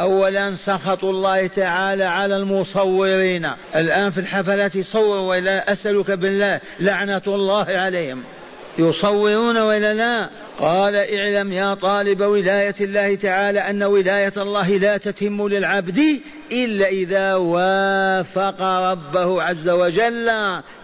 أولا 0.01 0.55
سخط 0.55 1.05
الله 1.05 1.47
تعالى 1.47 2.05
على 2.05 2.37
المصورين. 2.37 3.51
الآن 3.77 4.11
في 4.11 4.21
الحفلات 4.21 4.75
يصور 4.75 5.17
ولا 5.17 5.73
أسألك 5.73 6.11
بالله 6.11 6.61
لعنة 6.81 7.23
الله 7.27 7.67
عليهم. 7.69 8.23
يصورون 8.79 9.59
ولا 9.59 9.95
لا؟ 9.95 10.31
قال 10.59 10.97
اعلم 10.97 11.53
يا 11.53 11.75
طالب 11.75 12.21
ولاية 12.21 12.75
الله 12.81 13.15
تعالى 13.15 13.61
أن 13.61 13.83
ولاية 13.83 14.33
الله 14.37 14.71
لا 14.71 14.97
تتم 14.97 15.49
للعبد 15.49 16.21
إلا 16.53 16.89
إذا 16.89 17.35
وافق 17.35 18.63
ربه 18.63 19.43
عز 19.43 19.69
وجل 19.69 20.31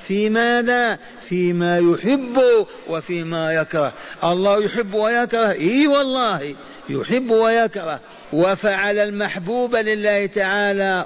في 0.07 0.30
ماذا؟ 0.30 0.99
فيما 1.28 1.78
يحب 1.78 2.43
وفيما 2.89 3.55
يكره. 3.55 3.93
الله 4.24 4.64
يحب 4.64 4.95
ويكره؟ 4.95 5.53
إي 5.53 5.87
والله 5.87 6.55
يحب 6.89 7.30
ويكره. 7.30 8.01
وفعل 8.33 8.99
المحبوب 8.99 9.77
لله 9.77 10.27
تعالى 10.27 11.05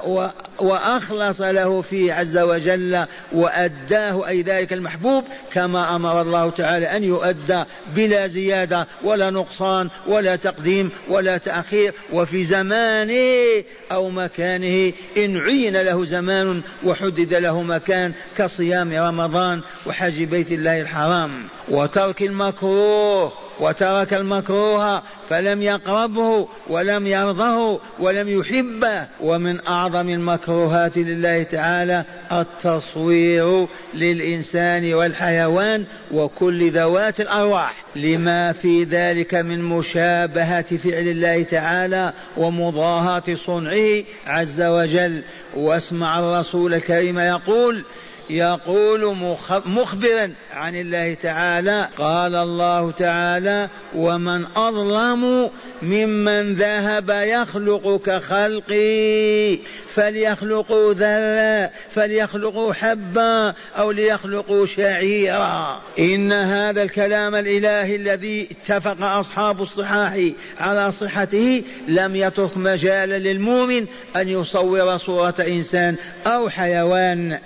وأخلص 0.58 1.40
له 1.40 1.80
فيه 1.80 2.12
عز 2.12 2.38
وجل 2.38 3.06
وأداه 3.32 4.28
أي 4.28 4.42
ذلك 4.42 4.72
المحبوب 4.72 5.24
كما 5.52 5.96
أمر 5.96 6.22
الله 6.22 6.50
تعالى 6.50 6.86
أن 6.96 7.04
يؤدى 7.04 7.64
بلا 7.94 8.26
زيادة 8.26 8.86
ولا 9.04 9.30
نقصان 9.30 9.88
ولا 10.06 10.36
تقديم 10.36 10.90
ولا 11.08 11.38
تأخير. 11.38 11.94
وفي 12.12 12.44
زمانه 12.44 13.64
أو 13.92 14.10
مكانه 14.10 14.92
إن 15.16 15.36
عين 15.36 15.76
له 15.82 16.04
زمان 16.04 16.62
وحدد 16.84 17.34
له 17.34 17.62
مكان 17.62 18.12
كصيام 18.38 18.92
رمضان 18.92 19.60
وحج 19.86 20.22
بيت 20.22 20.52
الله 20.52 20.80
الحرام 20.80 21.48
وترك 21.68 22.22
المكروه. 22.22 23.32
وترك 23.60 24.14
المكروه 24.14 25.02
فلم 25.28 25.62
يقربه 25.62 26.48
ولم 26.68 27.06
يرضه 27.06 27.80
ولم 27.98 28.40
يحبه. 28.40 29.06
ومن 29.20 29.66
أعظم 29.66 30.08
المكروهات 30.08 30.98
لله 30.98 31.42
تعالى 31.42 32.04
التصوير 32.32 33.66
للإنسان 33.94 34.94
والحيوان 34.94 35.84
وكل 36.12 36.70
ذوات 36.70 37.20
الأرواح. 37.20 37.74
لما 37.96 38.52
في 38.52 38.84
ذلك 38.84 39.34
من 39.34 39.62
مشابهة 39.62 40.76
فعل 40.76 41.08
الله 41.08 41.42
تعالى 41.42 42.12
ومضاهاة 42.36 43.22
صنعه 43.34 44.02
عز 44.26 44.60
وجل. 44.60 45.22
واسمع 45.56 46.18
الرسول 46.18 46.74
الكريم 46.74 47.18
يقول 47.18 47.84
يقول 48.30 49.16
مخبرا 49.66 50.32
عن 50.52 50.74
الله 50.74 51.14
تعالى 51.14 51.88
قال 51.98 52.34
الله 52.34 52.90
تعالى 52.90 53.68
ومن 53.94 54.44
أظلم 54.56 55.50
ممن 55.82 56.54
ذهب 56.54 57.10
يخلق 57.10 58.02
كخلقي 58.06 59.58
فليخلقوا 59.88 60.94
ذرة 60.94 61.70
فليخلقوا 61.90 62.72
حبا 62.72 63.54
أو 63.78 63.90
ليخلقوا 63.90 64.66
شعيرا. 64.66 65.82
إن 65.98 66.32
هذا 66.32 66.82
الكلام 66.82 67.34
الإلهي 67.34 67.96
الذي 67.96 68.48
اتفق 68.50 69.02
أصحاب 69.04 69.62
الصحاح 69.62 70.18
على 70.58 70.92
صحته 70.92 71.62
لم 71.88 72.16
يترك 72.16 72.56
مجالا 72.56 73.18
للمؤمن 73.18 73.86
أن 74.16 74.28
يصور 74.28 74.96
صورة 74.96 75.34
إنسان 75.40 75.96
أو 76.26 76.48
حيوان. 76.48 77.38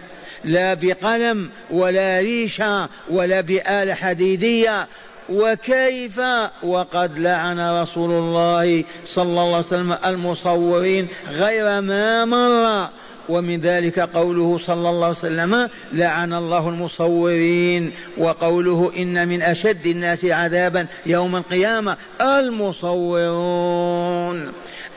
لا 0.45 0.75
بقلم 0.75 1.49
ولا 1.71 2.19
ريشة 2.19 2.89
ولا 3.11 3.41
بآلة 3.41 3.95
حديدية. 3.95 4.87
وكيف؟ 5.29 6.21
وقد 6.63 7.19
لعن 7.19 7.81
رسول 7.81 8.11
الله 8.11 8.85
صلى 9.07 9.25
الله 9.25 9.43
عليه 9.43 9.59
وسلم 9.59 9.97
المصورين 10.05 11.09
غير 11.31 11.81
ما 11.81 12.25
مر. 12.25 12.89
ومن 13.29 13.61
ذلك 13.61 13.99
قوله 13.99 14.59
صلى 14.59 14.89
الله 14.91 15.05
عليه 15.05 15.17
وسلم 15.17 15.69
لعن 15.93 16.33
الله 16.33 16.69
المصورين. 16.69 17.93
وقوله 18.19 18.93
إن 18.97 19.29
من 19.29 19.43
أشد 19.43 19.87
الناس 19.87 20.25
عذابا 20.25 20.87
يوم 21.07 21.37
القيامة 21.37 21.97
المصورون. 22.21 23.43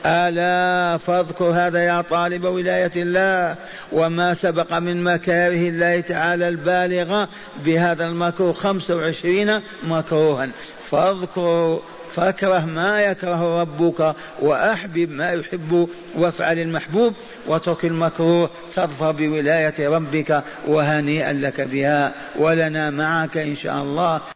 ألا 0.06 0.96
فاذكر 0.96 1.44
هذا 1.44 1.84
يا 1.84 2.00
طالب 2.00 2.44
ولاية 2.44 2.92
الله 2.96 3.56
وما 3.92 4.34
سبق 4.34 4.78
من 4.78 5.04
مكاره 5.04 5.68
الله 5.68 6.00
تعالى 6.00 6.48
البالغة 6.48 7.28
بهذا 7.64 8.06
المكروه 8.06 8.52
خمسة 8.52 8.96
وعشرين 8.96 9.60
مكروها. 9.82 10.48
فاذكر 10.90 11.80
فاكره 12.14 12.64
ما 12.64 13.02
يكره 13.02 13.60
ربك 13.60 14.14
وأحبب 14.42 15.10
ما 15.10 15.32
يحب 15.32 15.88
وافعل 16.16 16.58
المحبوب 16.58 17.14
واترك 17.46 17.84
المكروه 17.84 18.50
تظفر 18.74 19.10
بولاية 19.12 19.88
ربك 19.88 20.42
وهنيئا 20.66 21.32
لك 21.32 21.60
بها 21.60 22.12
ولنا 22.38 22.90
معك 22.90 23.36
إن 23.36 23.56
شاء 23.56 23.82
الله. 23.82 24.20